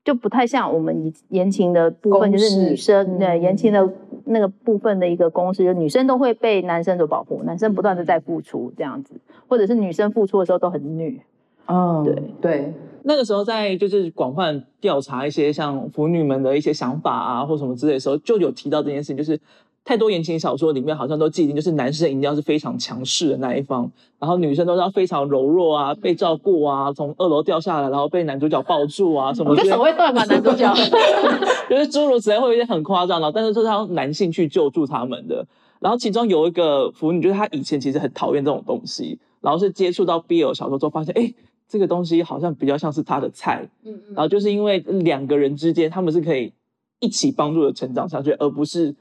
[0.04, 3.90] 就不太像我们言情的部分，就是女生对言情的
[4.26, 9.16] 那个部分的一个公式，就女生都会被男生所保护，男生不断的在付出这样子，
[9.48, 11.22] 或者是女生付出的时候都很女。
[11.66, 19.40] 哦，对对，那个时候在就是广泛调查一些像腐女们的一些想法啊，或什么之类的时候，就有提到这件事情，就是。
[19.86, 29.56] 太多言情小说里面好像都既定就是男生一定要是非常强势的那一方，然后女生都是要非常柔弱啊，被照顾啊，从二楼掉下来然后被男主角抱住啊什么。
[29.56, 30.74] 就手会断嘛，男主角。
[31.70, 35.46] 就是诸如此类，会有一些很夸张的，但是就是要男性去救助他们的。
[35.80, 41.34] 然后其中有一个腐女，就是她以前其实很讨厌这种东西，然后是接触到 BL 小说之后，发现哎。
[41.66, 46.54] 这个东西好像比较像是他的菜，嗯嗯，然后就是因为两个人之间他们是可以
[47.00, 48.94] 一起帮助的成长下去，而不是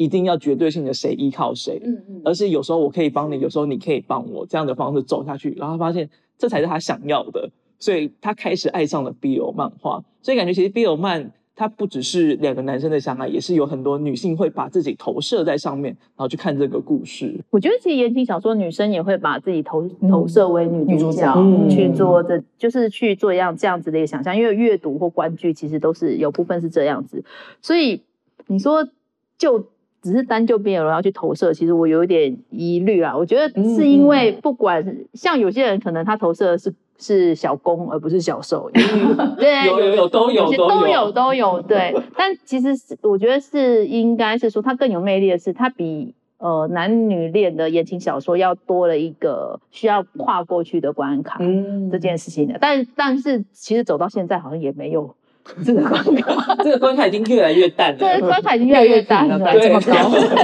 [0.00, 6.08] 一定要绝对性的谁依靠谁，嗯嗯，而是有时候我可以帮你，有时候你可以帮我，这样的方式走下去，然后发现
[6.38, 11.32] 这才是他想要的，所以他开始爱上了 BL 漫画，所以感觉其实 BL 漫。
[11.56, 17.38] 它不只是两个男生的相爱，也是有很多女性会把自己投射在上面，然后去看这个故事。
[17.50, 21.36] 我觉得其实言情小说女生也会把自己投投射为女主角
[21.68, 24.34] 去做这，就是去做一样这样子的一个想象。
[24.34, 27.22] 因为阅读或观剧其实都是有部分是这样子，
[27.60, 28.00] 所以
[28.46, 28.88] 你说
[29.36, 29.66] 就
[30.02, 33.16] 只是单就边有人要去投射，其实我有一点疑虑啊。
[33.16, 36.74] 我觉得是因为不管像有些人可能他投射的是。
[37.02, 38.70] 是小公而不是小受，
[39.40, 55.14] 对，有有有都有都有都有对，但其实是我觉得是应该是说他更有魅力的是，他比呃男女恋的言情小说要多了一个需要跨过去的关卡，嗯，这件事情的，但但是其实走到现在好像也没有
[55.64, 59.94] 这个关卡，这个关卡已经越来越淡了， 对，关卡已经越来越淡了，这么高。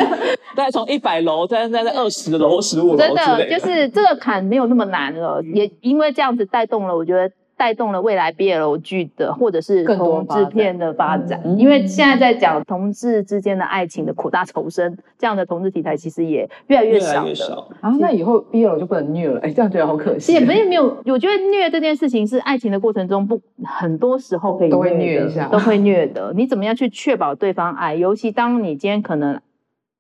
[0.57, 11.59] 大概从一百楼，再再在二十楼、十五楼真的就是这个坎没有那么难了，也因为这样子带动了，我觉得带动了未来 BL 剧的或者是同志片的发展。
[11.59, 17.69] 因为现在在讲同志之间的爱情的苦大仇深，这样的同志题材其实也越来越少了。
[17.81, 20.33] 啊，那以后 BL 就不能虐了，哎，这样觉得好可惜。
[20.33, 26.33] 也没有没有，我觉得虐这件事情是爱情的过程中不很多时候可以都会虐一下，都会虐的。
[26.35, 27.95] 你怎么样去确保对方爱？
[27.95, 29.41] 尤其当你今天可能。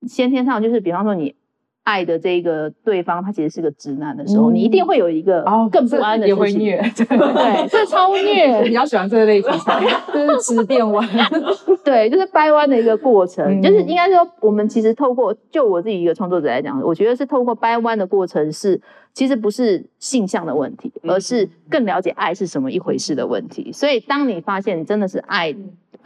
[0.06, 1.34] 先天上就是，比方说你
[1.87, 7.07] 爱的这个对方，他其实是个直男的时候，你一定会有一个更不安的也会虐，对，
[7.70, 8.61] 这超虐。
[8.66, 9.81] 比较喜欢这类题材，
[10.12, 11.09] 就是直变弯，
[11.85, 13.62] 对，就是掰弯的一个过程。
[13.62, 18.81] 就是应该说，我们其实透过就我自己一个创作者来讲，我觉得是透过掰弯的过程，是
[19.14, 23.70] 其实不是性向的问题，而是更了解爱是什么一回事的问题。
[23.70, 25.55] 所以，当你发现真的是爱。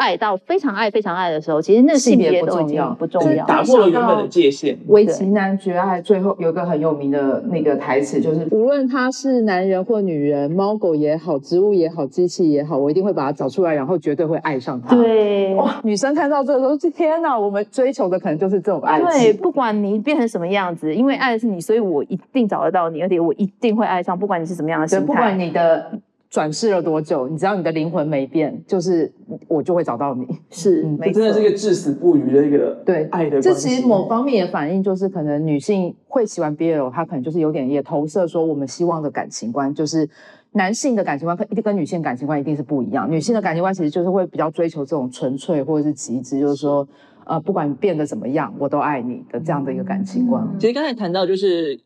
[0.01, 4.75] 爱到非常爱、非常爱的时候，其实那性别不重要，不重要，打破了原本的界限。
[4.87, 14.97] 围棋男绝爱最后有一个很有名的那个台词，就是无论他是男人或女人，猫狗也好，植物也好，机器也好，我一定会把它找出来，然后绝对会爱上他。
[14.97, 25.91] 对，哇，女生看到这个时候：“天哪，我们追求的可能就是这种爱情。”对，不管你变成什么样子，因为爱的是你，所以我一定找得到你，而且我一定会爱上，不管你是什么样的心态，不管你的。
[26.31, 27.27] 转世了多久？
[27.27, 29.13] 你知道你的灵魂没变，就是
[29.49, 30.25] 我就会找到你。
[30.49, 33.41] 是，这真的是一个至死不渝的一个对爱的。
[33.43, 40.09] 这其实某方面也反映，就是可能女性会喜欢 BL，她可能就是有点也投射说我们希望的感情观，就是
[40.53, 43.11] 男性的感情观跟一定跟女性感情观一定是不一样。
[43.11, 46.87] 女性的感情观其实就是会比较追求这种纯粹或者是极致，就是说
[47.25, 50.49] 呃，不管你变得怎么样，我都爱你的这样的一个感情观。
[50.61, 51.81] 其实刚才谈到就是。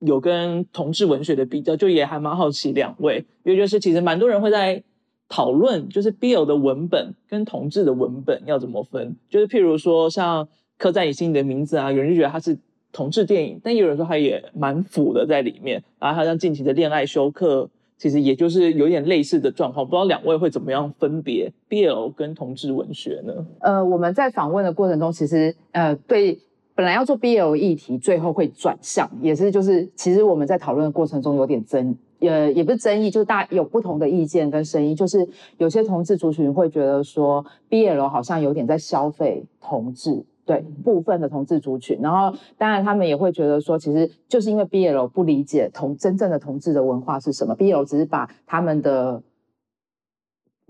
[0.00, 4.82] 有跟同志文学的比较，就也还蛮好奇两位，因为就是其实蛮多人会在
[5.28, 9.16] 讨论，就是 BL 的文本跟同志的文本要怎么分。
[9.28, 10.44] 就是譬如说像
[10.78, 12.56] 《刻在你心里的名字》啊，有人就觉得它是
[12.92, 15.82] 同志电影，但有人说它也蛮腐的在里面。
[15.98, 17.64] 然后还有像近期的《恋爱休克》，
[17.96, 19.84] 其实也就是有点类似的状况。
[19.84, 23.34] 不知道两位会怎么样分别 BL 跟同志文学呢？
[23.60, 26.38] 呃，我们在访问的过程中，其实呃对。
[26.78, 49.20] 本来要做 BL 议题，最后会转向，也是就是，其实我们在讨论的过程中有点争，呃，也不是争议，就是大家有不同的意见跟声音，就是有些同志族群会觉得说 BL 好像有点在消费同志，对部分的同志族群，然后当然他们也会觉得说，其实就是因为 BL 不理解同真正的同志的文化是什么，BL 只是把他们的。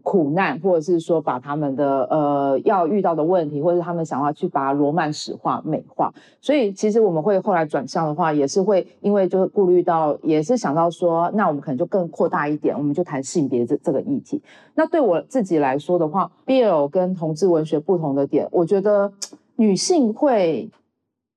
[0.02, 14.40] 苦难，或者是说把他们的呃要遇到的问题，或者是他们想要去把罗曼史化、美化，所以其实我们会后来转向的话，也是会因为就是顾虑到，也是想到说，那我们可能就更扩大一点，我们就谈性别这这个议题。
[14.74, 19.12] 那对我自己来说的话，BL 跟同志文学不同的点，我觉得
[19.56, 20.70] 女性会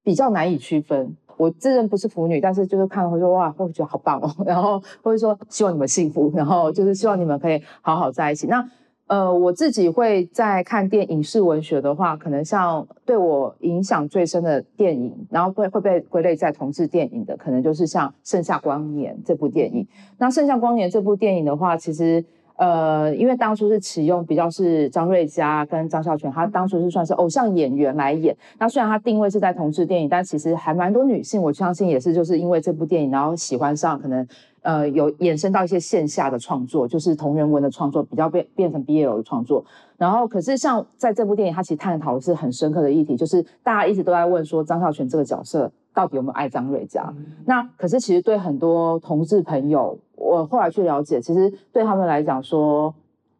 [0.04, 1.16] 比较难以区分。
[1.42, 8.48] 我自认不是腐女，但是就是看会说哇，会觉得好棒哦， 然后会说希望你们幸福，然后就是希望你们可以好好在一起。
[8.48, 8.64] 那
[9.08, 19.86] 呃，我自己会在看电影视文学的话，可能像对我影响最深的电影，然后会会被归类在同志电影的，可能就是像《盛夏光年》这部电影。
[20.18, 22.24] 那《盛夏光年》这部电影的话，其实。
[22.56, 28.36] 呃，因为当初是启用比较是张瑞佳跟张孝全，他当初是算是偶像演员来演。
[28.60, 34.28] 那虽然他定位是在同志电影，但其实还蛮多女性，我相信也是就是因为这部电影，然后喜欢上，可能
[34.62, 39.66] 呃有衍生到一些线下的创作，就是同人文的创作，比较变变成 BL 的创作。
[39.98, 47.14] 然后可是像在这部电影，他其实探讨是很深刻的议题，就是大家一直都在问说张孝全这个角色到底有没有爱张瑞佳？
[47.46, 49.98] 那可是其实对很多同志朋友。
[50.16, 52.94] 我后来去了解，其实对他们来讲说，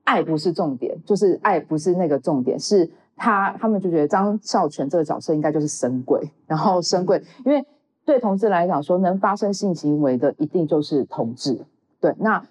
[0.04, 7.64] 爱不是重点，就是爱不是那个重点，是他他们就觉得张孝全这个角色应该就是神鬼，然后神鬼，因为
[8.04, 11.64] 对同志来讲说，能发生性行为的一定就是同志，
[12.00, 12.44] 对，那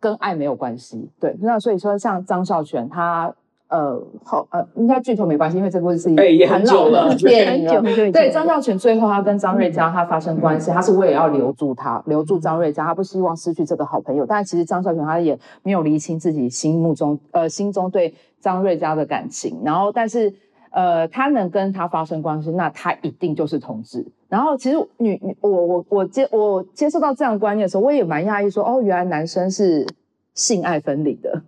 [0.00, 3.34] 跟爱没有关系，对，那所以说像张孝全他。
[3.68, 7.82] 呃，后呃，应该剧透没关系，因为这部是一很老的电影了。
[8.10, 14.24] 对，张孝全最后他跟张瑞佳他发生关系，他是为了要留住他，留住张瑞佳，他不希望失去这个好朋友。
[14.26, 19.60] 但其实张孝全他也没有厘清自己心目中呃心中对张瑞佳的感情。
[19.64, 20.32] 然后，但是
[20.70, 24.06] 呃，他能跟他发生关系，那他一定就是同志。
[24.28, 29.86] 然后，其实女我我我接我接受到这样观念的时候，我也蛮讶异，说哦，原来男生是
[30.34, 31.42] 性爱分离的。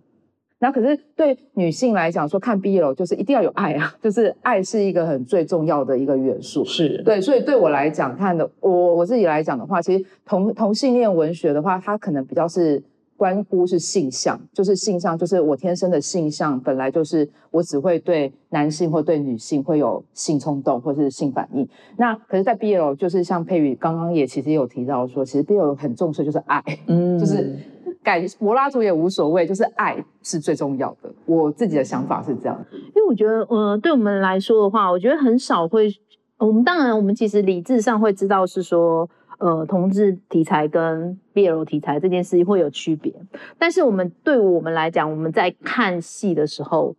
[0.63, 6.63] 那可是对女性来讲，说看 BL 就是一定要有爱啊， 就是爱是一个很最重要的一个元素。
[6.63, 12.79] 是对，所以对我来讲，看的我我自己来讲的话，其实同同性恋文学的话，它可能比较是
[13.17, 21.67] 关乎是性向，就是性向，就是我天生的性向本来就是我只会对男性或对女性会有性冲动或是性反应。
[21.97, 27.55] 那可是，在 BL 就是像佩宇刚刚也其实有提到说，其实 BL 很重视就是爱， 嗯，就是。
[28.03, 31.13] 改柏拉图也无所谓，就是爱是最重要的。
[31.25, 35.93] 我自己的想法是这样，因为我觉得，呃，对我们来说的话，我觉得很少会。
[36.37, 39.07] 我们当然，我们其实理智上会知道是说，
[39.37, 43.13] 呃，同志题材跟 BL 题材这件事情会有区别。
[43.59, 46.95] 但是，我们对我们来讲，我们在看戏的时候，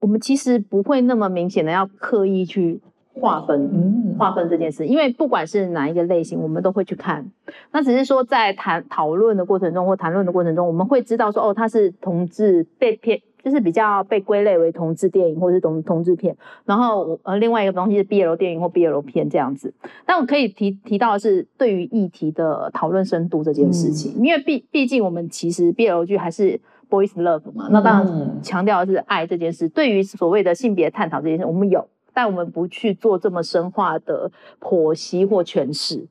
[0.00, 2.80] 我们其实不会那么明显的要刻意去。
[3.14, 7.30] 划分，划分这件事，因为不管是哪一个类型，我们都会去看。
[7.70, 16.36] 那只是说，在谈讨论的过程中或谈论的过程中，我们会知道说，哦，它是同志被骗，就是比较被归类为同志电影或者是同同志片。
[16.64, 19.72] 然后，呃，另外一个东西是 BL 电影或 BL 片这样子。
[20.04, 26.60] 但我可以提提到的是，对于议题的讨论深度这件事情，因为毕毕竟我们其实 BL 剧还是
[26.90, 29.68] boys love 嘛，那当然强调的是爱这件事。
[29.68, 31.86] 对于所谓的性别探讨这件事，我们有。
[32.14, 36.06] 但我们不去做这么深化的剖析或诠释，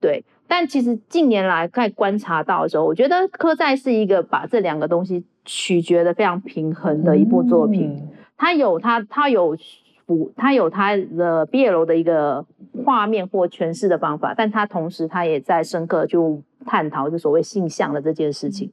[0.00, 0.24] 对。
[0.46, 8.06] 但其实近年来在观察到的时候，我觉得柯在是一个把这两个东西取决的非常平衡的一部作品。
[8.36, 9.56] 它有他他有
[10.04, 12.44] 不，它有他的 BL 的一个
[12.84, 18.70] 画面或诠释的方法，但他同时他也在深刻就探讨就所谓性向的这件事情。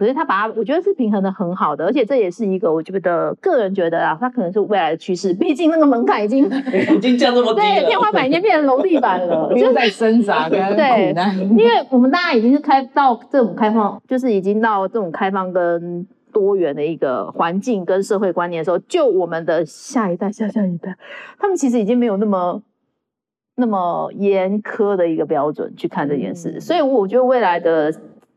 [0.00, 5.34] 可是他把它，我觉得是平衡的很好的，而且这也是一个我觉得个人觉得啊，它可能是未来的趋势。
[5.34, 6.46] 毕竟那个门槛已经
[6.96, 11.14] 已经降这么低了，天花板已经变成楼地板了，不用再挣扎跟 对。
[11.50, 20.96] 因为我们大家已经是开到这种开放，就是已经到这种开放跟多元的一个环境跟社会观念的时候，就我们的下一代、下下一代，
[21.38, 22.62] 他们其实已经没有那么
[23.56, 27.92] 那么严苛的一个标准去看这件事，所以我觉得未来的。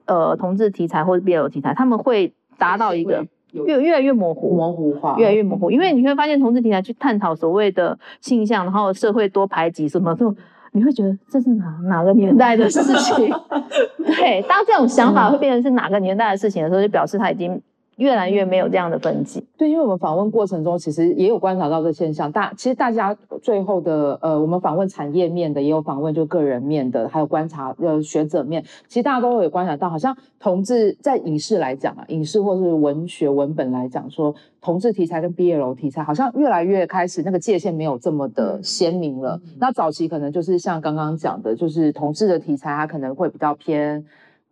[0.05, 5.69] 呃，同志题材或者 BL 题材，他们会达到一个越越来越模糊、模糊化，越来越模糊。
[5.71, 10.35] 因为你会发现，同志题材去探讨所谓的性向，然后社会多排挤什么，就
[10.71, 13.31] 你会觉得这是哪哪个年代的事情？
[14.15, 17.61] 对，当这种想法会变成是哪个年代的事情的时候，就表示他已经。
[17.97, 19.45] 越来越没有这样的分级。
[19.57, 22.31] 对，因为我们访问过程中，其实也有观察到这现象。
[22.31, 28.63] 大其实大家最后的呃，我们访问产业面的，也有访问就个人面的，还有观察呃学者面。
[28.87, 39.39] 其实大家都会有观察到，好像同志在影视来讲啊，影视或是文学文本来讲，说同志题材跟 BL 题材好像越来越开始那个界限没有这么的鲜明了。
[39.59, 44.03] 那早期可能就是像刚刚讲的，就是同志的题材，它可能会比较偏。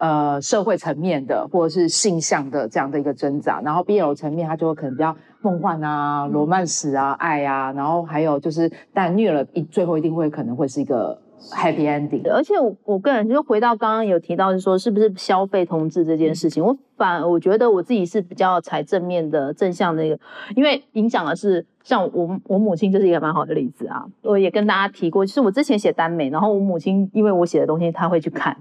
[0.01, 11.21] 呃，社会层面的或者是性向的这样的一个挣扎，然后 BL 层面它就会可能比较梦幻啊、罗曼史啊、爱啊，然后还有就是，但虐了一最后一定会可能会是一个
[11.51, 12.27] happy ending。
[12.33, 20.19] 而且我我个人就回到刚刚有提到是说，是不是消费同志这件事情，我反我觉得我自己是比较才正面的正向的一个，
[20.55, 28.57] 因为影响的是像我我母亲就是一个蛮好的例子啊，我也跟大家提过，就是我之前写耽美，然后我母亲因为我写的东西，她会去看。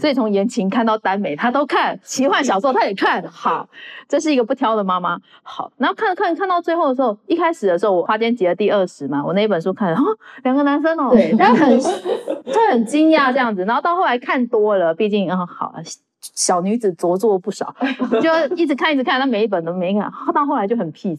[0.00, 3.22] 所以从言情看到耽美，她都看；奇幻小说她也看。
[3.28, 3.68] 好，
[4.08, 5.18] 这是一个不挑的妈妈。
[5.42, 10.04] 好，然后看着看看到最后的时候，一开始的时候我花间集的第二十嘛，我那一本书看了，哦，
[10.44, 11.78] 两个男生哦，对，他很
[12.52, 13.64] 他很惊讶这样子。
[13.64, 15.74] 然后到后来看多了，毕竟嗯好，
[16.20, 17.74] 小女子着作不少，
[18.22, 20.10] 就一直看一直看，她每一本都没看。
[20.32, 21.18] 到后来就很 peace，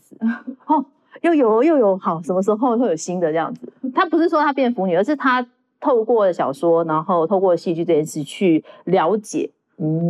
[0.66, 0.84] 哦，
[1.26, 3.72] 又有又有好，什么时候会有新的这样子？
[3.94, 5.46] 他不是说他变腐女，而是他。
[5.82, 9.52] 透过小说，然后透过戏剧这件事去了解，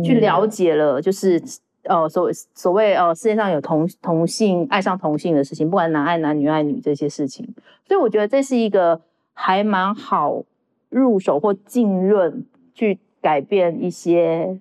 [0.02, 1.42] 去了解了，就是
[1.82, 7.46] 呃，所所谓呃，世界上有同同性爱上同性的事情，不管男爱男、女爱女这些事情，
[7.86, 9.02] 所以我觉得这是一个
[9.34, 10.44] 还蛮好
[10.88, 14.58] 入手或浸润，去改变一些。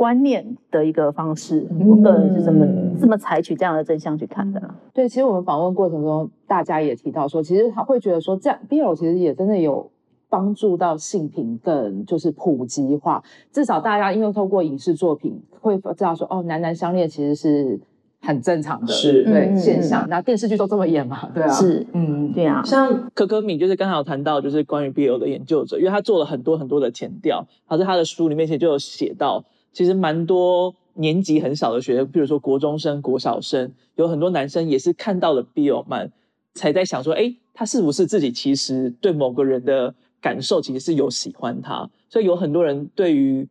[0.00, 1.68] 观念的一个方式。
[1.78, 2.66] 我个人是这么
[2.98, 4.74] 这么采取这样的真相去看的。
[4.94, 9.90] 对，其实我们访问过程中，大家也提到说，其实他会觉得说，这样 BL 其实也真的有
[10.30, 13.22] 帮助到性平更就是普及化，
[13.52, 17.78] 至少大家因为透过影视作品会知道说，哦，男男相恋其实是。
[18.22, 20.06] 很正常的，是对现象。
[20.10, 21.30] 那电视剧都这么演嘛？
[21.34, 22.62] 对啊，是，嗯，对啊。
[22.62, 29.42] 像可可敏就是刚才有谈到，就是关于 BL 的研究者，因为他做了很多很多的前调，他在他的书里面其实就有写到，
[29.72, 36.10] 其实蛮多年纪很小的学生，比如说国中生、国小生，有很多男生也是看到了 BL 漫，
[36.54, 41.90] 才在想说，哎，他是不是自己其实对某个人的感受其实是有喜欢他？
[42.08, 43.48] 所以有很多人对于。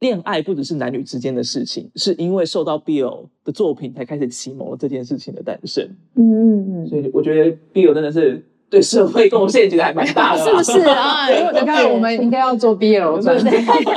[0.00, 5.88] 恋爱不只是男女之间的事情，是因为受到 BL 的作品才开始启蒙了这件事情的诞生。
[6.16, 11.28] 嗯嗯嗯，所以我觉得 BL 真的是对社会贡献其实还蛮大的，是不是啊？
[11.52, 13.44] 你看，我们应该要做 BL 专辑，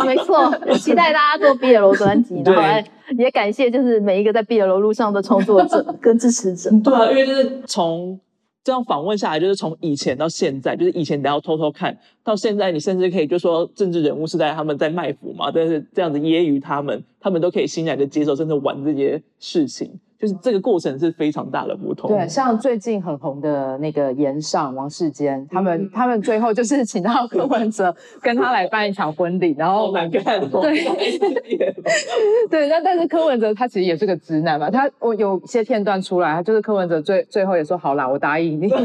[0.06, 2.44] 没错，期待大家做 BL 专辑。
[2.44, 2.84] 对，
[3.18, 6.70] 也感谢就是每一个在 BL 路上的创作者跟支持者。
[6.84, 8.20] 对啊，因为就是从。
[8.66, 20.00] 这样访问下来，就是从以前到现在，就是以前你要偷偷看到现在，你甚至可以就说政治人物是在他们在卖腐嘛，但是这样子揶揄他们，他们都可以欣然的接受，甚至玩这些事情。
[20.20, 22.10] 就是这个过程是非常大的不同。
[22.10, 30.84] 对，像最近很红的那个岩上王世坚，他们他们最后就是请到柯文哲 跟他来办一场婚礼，然后蛮看对
[32.50, 38.70] 对，那但是柯文哲他其实也是个直男嘛，他我有些片段出来，他就是柯文哲最最后也说好啦，我答应你。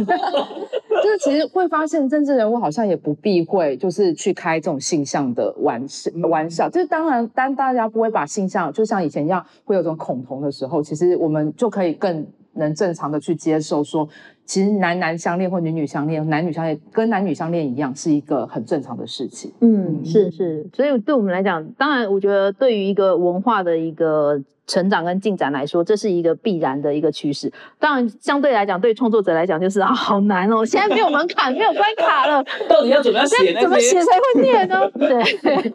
[1.02, 6.68] 就是其实会发现政治人物好像也不避讳，就是去开这种性向的玩笑玩笑。
[6.68, 14.08] 就是当然，当大家不会把性向就像以前一样会有种恐同的时候，其实我们就可以更能正常的去接受说，
[14.44, 19.52] 其实男男相恋或女女相恋，男女相恋跟男女相恋一样，是一个很正常的事情。
[19.60, 20.66] 嗯，是是。
[20.72, 24.40] 所以对我们来讲，当然我觉得对于一个文化的一个。
[24.66, 27.52] 成长跟进展来说，这是一个必然的一个趋势。
[27.80, 30.62] 当然，相对来讲，对创作者来讲，就是啊，好难哦。
[30.64, 33.52] 现在没有门槛，没有关卡了，到底要怎么样写？
[33.60, 34.88] 怎么写才会念呢？
[34.92, 35.10] 对，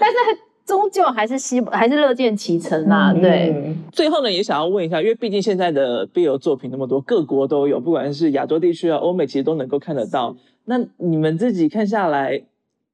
[0.00, 0.16] 但是
[0.64, 3.12] 终究还是希还是乐见其成啦。
[3.12, 3.74] 对。
[3.92, 10.34] 最后呢，也想要问一下，因为毕竟现在的 BL 作品那么多，各国都有，不管是亚洲地区啊、欧美，其实都能够看得到。
[10.64, 12.42] 那你们自己看下来，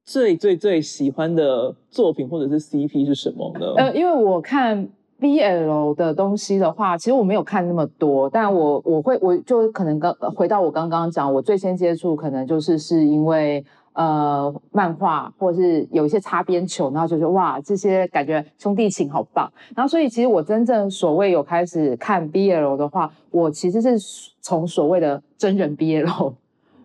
[0.03, 3.73] 最最最喜欢的作品或者是 CP 是什么呢？
[3.77, 4.89] 呃，因为我看。
[5.21, 13.63] BL 的东西的话，其实我没有看那么多，但我我会我就可能刚回到我刚刚讲，我最先接触可能就是是因为
[13.93, 23.97] 呃漫画或者是有一些擦边球，然后就说哇这些感觉兄弟情好棒，然后所以其实我真正所谓有开始看 BL 的话，我其实是
[24.41, 26.33] 从所谓的真人 BL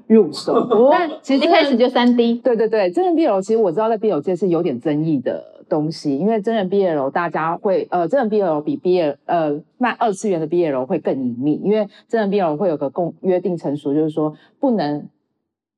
[0.06, 5.52] 入手，但其实一开始就三 D，对对对，真人 BL 其实我知道在 BL 界是有点争议的。
[5.68, 15.08] 东西，因为真人 BL 大家会，呃，真人 BL 比 BL 呃卖二次元的 BL 会更隐秘，因为真人 BL 会有个共约定成熟，就是说不能，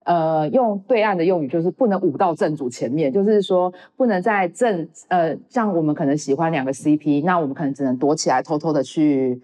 [0.09, 9.39] 呃，用对岸的用语就是不能舞到正主前面，就是说不能在正，呃，像我们可能喜欢两个 CP，那我们可能只能躲起来偷偷的去，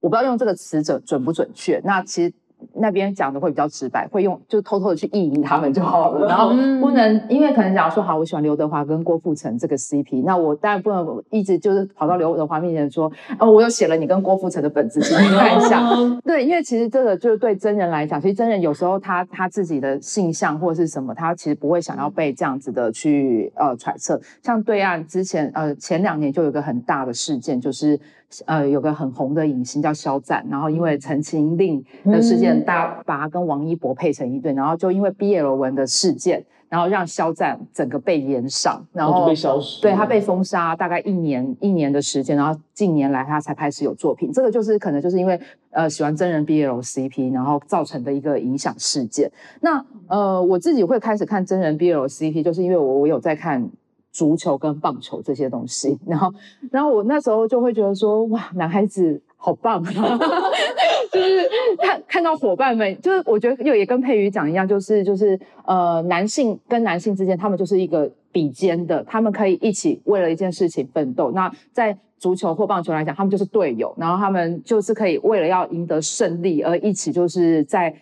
[0.00, 2.32] 我不知道用这个词准准不准确，那其实。
[2.74, 6.50] 那边讲的会比较直白，会用就偷偷的去意淫他们就好了，然后
[6.80, 15.82] 不能因为可能假如说好，我喜欢刘德华跟郭富城这个 CP，那我当然不能一直就是跑到刘德华面前说，哦，我有写了你跟郭富城的本子，请你看一下。
[16.24, 24.20] 对，因为其实这个就是对真人来讲，其实真人有时候他他自己的性向或者是什么，他其实不会想要被这样子的去呃揣测。
[24.42, 27.98] 像对岸之前呃前两年就有个很大的事件，就是
[28.46, 32.52] 呃有个很红的影星叫肖战，然后因为陈情令的事件。
[32.64, 44.32] 大把他跟王一博配成一对，然后就因为 BL 文的事件，然后让肖战整个被延上，然后被消失，对他被封杀大概一年一年的时间，然后近年来他才开始有作品。
[44.32, 49.30] 这个就是可能就是因为呃喜欢真人 BL CP，然后造成的一个影响事件。
[49.60, 53.68] 那呃我自己会开始看真人 BL CP，就是因为我我有在看
[54.12, 56.32] 足球跟棒球这些东西，然后
[56.70, 59.20] 然后我那时候就会觉得说哇男孩子。
[59.44, 59.82] 好棒，
[61.10, 61.50] 就是
[61.80, 71.32] 看看到伙伴们，就是我觉得又也跟佩瑜讲一样，就是就是呃，男性跟男性之间，他们就是一个比肩的，他们可以一起为了一件事情奋斗。
[71.32, 77.92] 那在足球或棒球来讲，他们就是队友，然后他们就是可以为了要赢得胜利而一起就是在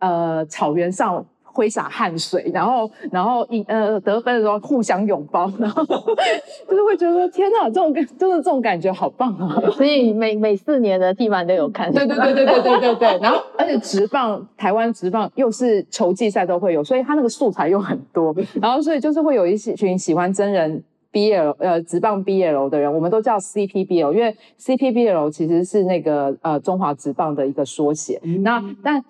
[0.00, 1.24] 呃草原上。
[1.58, 9.60] 挥洒汗水，然后，然后一呃得分的时候互相拥抱， 然后就是会觉得天哪，这种真的这种感觉好棒啊！
[9.72, 13.18] 所以每每四年的地板都有看，对对对对对对对对。
[13.20, 18.32] 然后而且直棒台湾直棒又是球季赛都会有，所以它那个素材又很多。
[18.62, 20.80] 然后所以就是会有一些群喜欢真人
[21.12, 28.20] BL 呃直棒 BL 的人，我们都叫 CPBL，因为 CPBL 其实是那个呃中华直棒的一个缩写。
[28.42, 29.02] 那但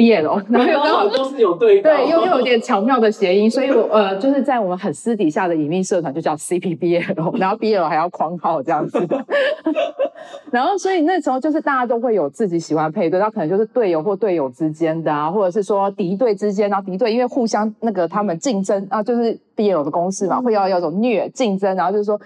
[0.00, 8.98] CPBL 然后又刚好都是有对对，又又有点巧妙的谐音，所以我呃就是在我们很私底下的隐秘社团就叫 CPBL，然后 BL 还要狂号这样子。
[10.50, 22.20] 然后所以那时候就是大家都会有自己喜欢配对，那可能就是队友或队友之间的啊，或者是说敌对之间，然后敌对因为互相那个他们竞争啊，就是 BL 的公式嘛，会要要种虐竞争，然后就是说。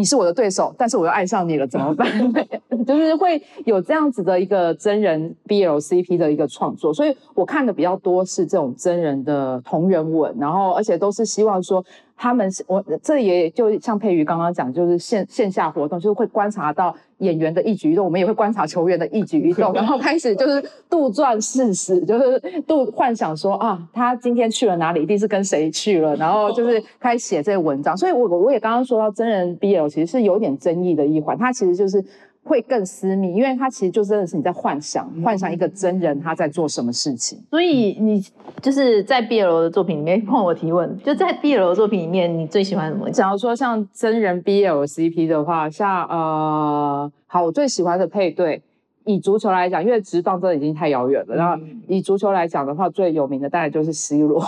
[0.00, 2.08] 你是我的对手，但是我又爱上你了，怎么办？
[2.86, 11.84] 就是会有这样子的一个真人 BL CP 的一个创作，所以我看的比较多是这种真人的同人文，然后而且都是希望说。
[12.22, 27.96] 他们是我这也就像佩瑜刚刚讲，就是线线下活动，就是会观察到演员的一举一动，我们也会观察球员的一举一动， 然后开始就是杜撰事实， 就是杜幻想说啊，他今天去了哪里，一定是跟谁去了，然后就是开始写这些文章。
[27.96, 32.04] 所以，我我我也刚刚说到真人 BL 其实是有点争议的一环，它其实就是。
[32.42, 37.38] 会更私密，因为它其实就真的是你在幻想，幻想一个真人他在做什么事情。
[37.50, 38.24] 所以你
[38.62, 43.10] 就是在 BL 的作品里面， 换我提问，就在 BL 的作品里面，你最喜欢什么？
[43.10, 48.62] 假如说像真人 BL CP 的话，像呃，好，我最喜欢的配对，
[49.04, 51.36] 以足球来讲，因为直棒真的已经太遥远了。
[51.36, 54.40] 然后以足球来讲的话，最有名的当然就是 C 罗，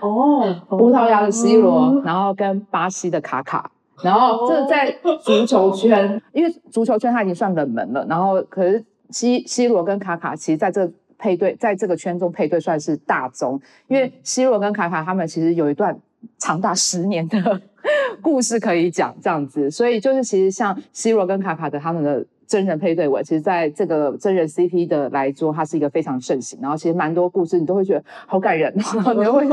[0.00, 3.70] 哦，葡萄牙的 C 罗，然后跟巴西的卡卡。
[4.02, 4.90] 然后这在
[5.22, 8.04] 足球圈，因为足球圈它已经算冷门了。
[8.08, 13.60] 然后可是西西罗跟卡卡，其实在这配对，在这个圈中配对算是大宗。
[13.88, 15.98] 因为西罗跟卡卡他们其实有一段
[16.38, 17.60] 长达十年的
[18.20, 19.70] 故事可以讲，这样子。
[19.70, 22.24] 所以就是其实像西罗跟卡卡的他们的。
[22.46, 26.58] 真人配对文，其实在这个真人 CP 的来说，它是一个非常盛行。
[26.62, 29.44] 然后其实蛮多故事，你都会觉得好感人，然 后你会，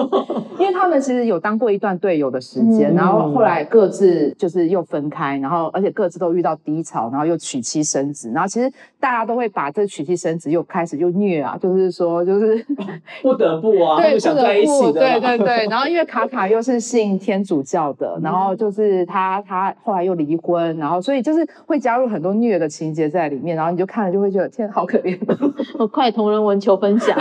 [0.59, 8.29] 因为他们其实有当过一段队友的时间，然后后来各自就是又分开，然后而且各自都遇到低潮，然后又娶妻生子。
[8.31, 12.65] 然后其实大家都会把这娶妻生子又开始又虐啊，就是说就是
[13.23, 15.67] 不得不啊，对，不得不，对对对。
[15.71, 22.80] 然后因为卡卡又是信天主教的，然后就是他他后来又离婚，然后所以就是会加入很多虐的情。
[22.81, 25.15] 情节在里面，然后你就看了就会觉得天好可怜。
[25.77, 27.15] 我 快同人文求分享，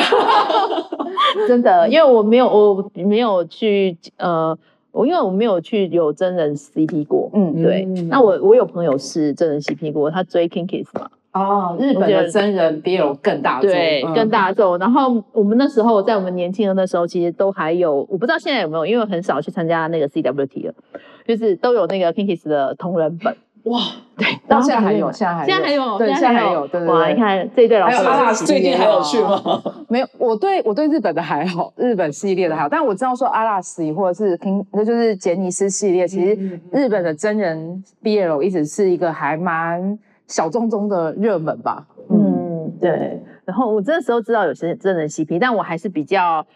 [1.46, 4.56] 真的，因为我没有我没有去呃，
[4.90, 7.84] 我因为我没有去有真人 CP 过，嗯，对。
[8.08, 11.10] 那我我有朋友是真人 CP 过，他追 Kinkis 嘛。
[11.32, 14.76] 哦，日本的真人比有更大众，对，更大众。
[14.78, 20.74] 然后我们那时候在我们年轻的那时候，其实都还有，我不知道现在有没有，因为很少去参加那个 CWT 了，
[21.28, 23.36] 就是都有那个 Kinkis 的同人本。
[23.64, 23.78] 哇，
[24.16, 27.90] 对，到现在还有，现在还有，现在还有，对，现在还有，对对哇，你看这一对老
[28.32, 29.62] 师，最近还有去吗？
[29.88, 41.86] 没有，我对我对日本的还好，日本系列的还好，但我知道说阿拉斯或者是听，那就是杰尼斯系列，其实日本的真人 BL 一直是一个还蛮小众中的热门吧。
[42.08, 43.20] 嗯，对。
[43.44, 46.46] 然后我这时候知道有些真人 CP，但我还是比较。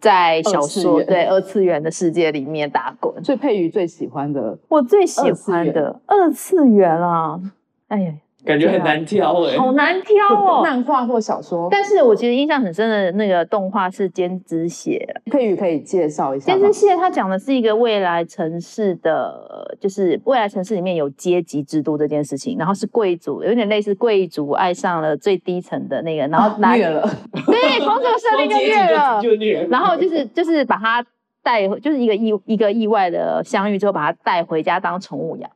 [0.00, 7.40] 在小说对二次元的世界里面打滚，所以佩瑜最喜欢的，我最喜欢的二次元啊，
[7.88, 8.14] 哎呀。
[8.44, 10.60] 感觉很难挑哎，好难挑哦！
[10.64, 16.52] 漫画或小说，但是我其实印象很深的那个动画是《兼之写》，佩宇可以介绍一下。
[16.52, 27.02] 兼之写它讲的是一个未来城市的，就是未来城市里面有阶级制度这件事情，然后是贵族，有点类似贵族爱上了最低层的那个，然后 虐了，
[27.46, 31.04] 对，从这个设定就虐了，就虐，然后就是就是把他
[31.42, 35.50] 带，就是一个意一个意外的相遇之后，把他带回家当宠物养，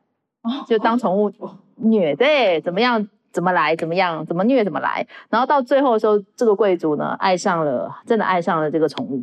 [0.67, 1.31] 就当宠物。
[1.81, 3.09] 虐对怎么样？
[3.31, 3.77] 怎么来？
[3.77, 4.25] 怎么样？
[4.27, 4.65] 怎么虐？
[4.65, 5.07] 怎么来？
[5.29, 9.23] 然后到最后的时候，这个贵族呢，爱上了，真的爱上了这个宠物。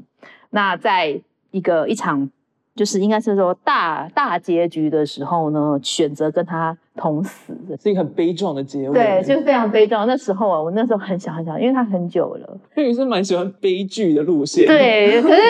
[0.52, 1.20] 那在
[1.52, 2.30] 一个一场，
[2.76, 8.94] 就是应该是说大大结局的时候呢，选择跟他同死，是一个很悲壮的结尾。
[8.94, 10.06] 对，就是非常悲壮。
[10.08, 12.58] 那时候啊，我那时候很小很小，因为他很久了。
[12.76, 14.68] 那你是蛮喜欢悲剧的路线。
[14.68, 15.42] 对，可是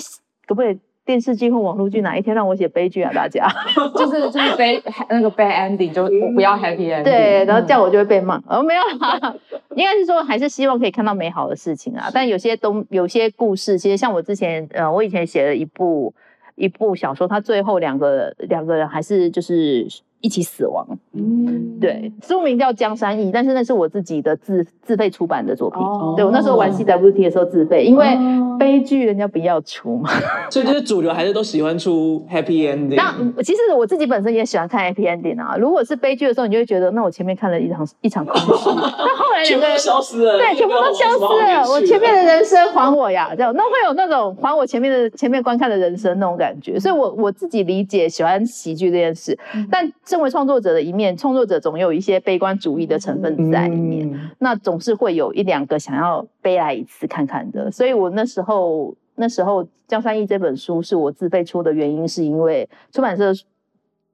[0.46, 0.78] 可不可以？
[1.04, 3.12] 电视剧或网络剧哪一天让我写悲剧啊？
[3.14, 3.46] 大家
[3.94, 7.04] 就是就是悲那个 bad ending 就不要 happy ending。
[7.04, 8.40] 对，然后这样我就会被骂。
[8.46, 9.36] 哦，没有啦，
[9.76, 12.10] 应该是说还是希望可以看到美好的事情啊。
[12.12, 16.14] 但有些东有些故事，其实像我之前呃，我以前写了一部
[16.54, 19.86] 一部小说，它最后两个两个人还是就是
[20.24, 20.86] 一起死亡。
[21.12, 25.78] 嗯，对，书名叫《江山易》，但是那是我自己的自自费出版的作品。
[26.16, 28.16] 对我那时候玩 CWT 的时候自费，因为
[28.58, 30.08] 悲剧人家不要出嘛。
[30.48, 32.96] 所以就是主流还是都喜欢出 Happy Ending。
[32.96, 35.56] 那其实我自己本身也喜欢看 Happy Ending 啊。
[35.58, 41.68] 如果是悲剧的时候，你就会觉得那我前面看了一场一场空戏， 那后来全部都消失了，对，全部都消失了。
[41.70, 46.80] 我前面的人生还我呀，这样那会有那种还我前面的前面观看的人生那种感觉。
[46.80, 49.38] 所以我我自己理解喜欢喜剧这件事，
[49.70, 57.68] 但身为创作者的一面，创作者总有一些悲观主义的成分在里面，那总是会有一两个想要悲来一次看看的。
[57.68, 63.32] 所以我那时候那时候《江山易》这本书是我自费出的原因，是因为出版社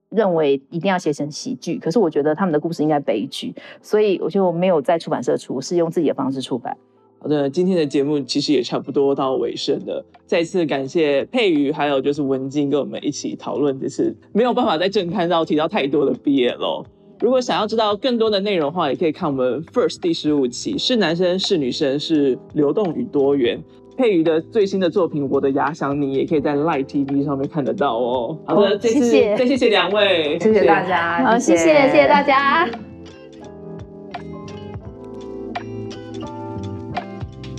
[0.08, 6.74] 认为一定要写成喜剧，可是我觉得他们的故事应该悲剧，所以我就没有在出版社出，是用自己的方式出版。
[7.22, 10.02] 好的，今天的节目其实也差不多到尾声了。
[10.24, 16.84] 再次感谢佩瑜，还有就是文静跟我们一起讨论，就是没有办法在正刊上提到太多的 BL。
[17.20, 23.62] 如果想要知道更多的内容的话，也可以看我们 First 第十五期，是男生是女生是流动与多元。
[23.98, 28.38] 佩瑜的最新的作品《我的牙想你》也可以在 Light TV 上面看得到哦。
[28.46, 32.66] 好的，这次再谢谢两位，谢谢大家，好，谢谢谢谢大家。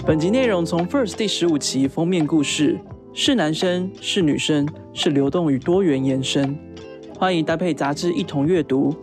[0.04, 2.76] 本集内容从 First 第十五期封面故事
[3.14, 6.58] 是男生是女生是流动与多元延伸，
[7.20, 8.96] 欢迎搭配杂志一同阅读。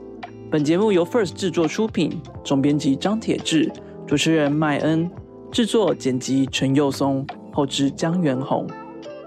[0.50, 3.70] 本节目由 First 制作出品，总编辑张铁志，
[4.08, 5.08] 主持人麦恩，
[5.52, 8.66] 制作剪辑陈佑松，后制江元宏。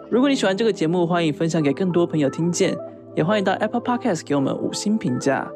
[0.09, 2.75] 如果你喜欢这个节目，欢迎分享给更多朋友听见，
[3.15, 5.49] 也欢迎到 Apple Podcast 给我们五星评价。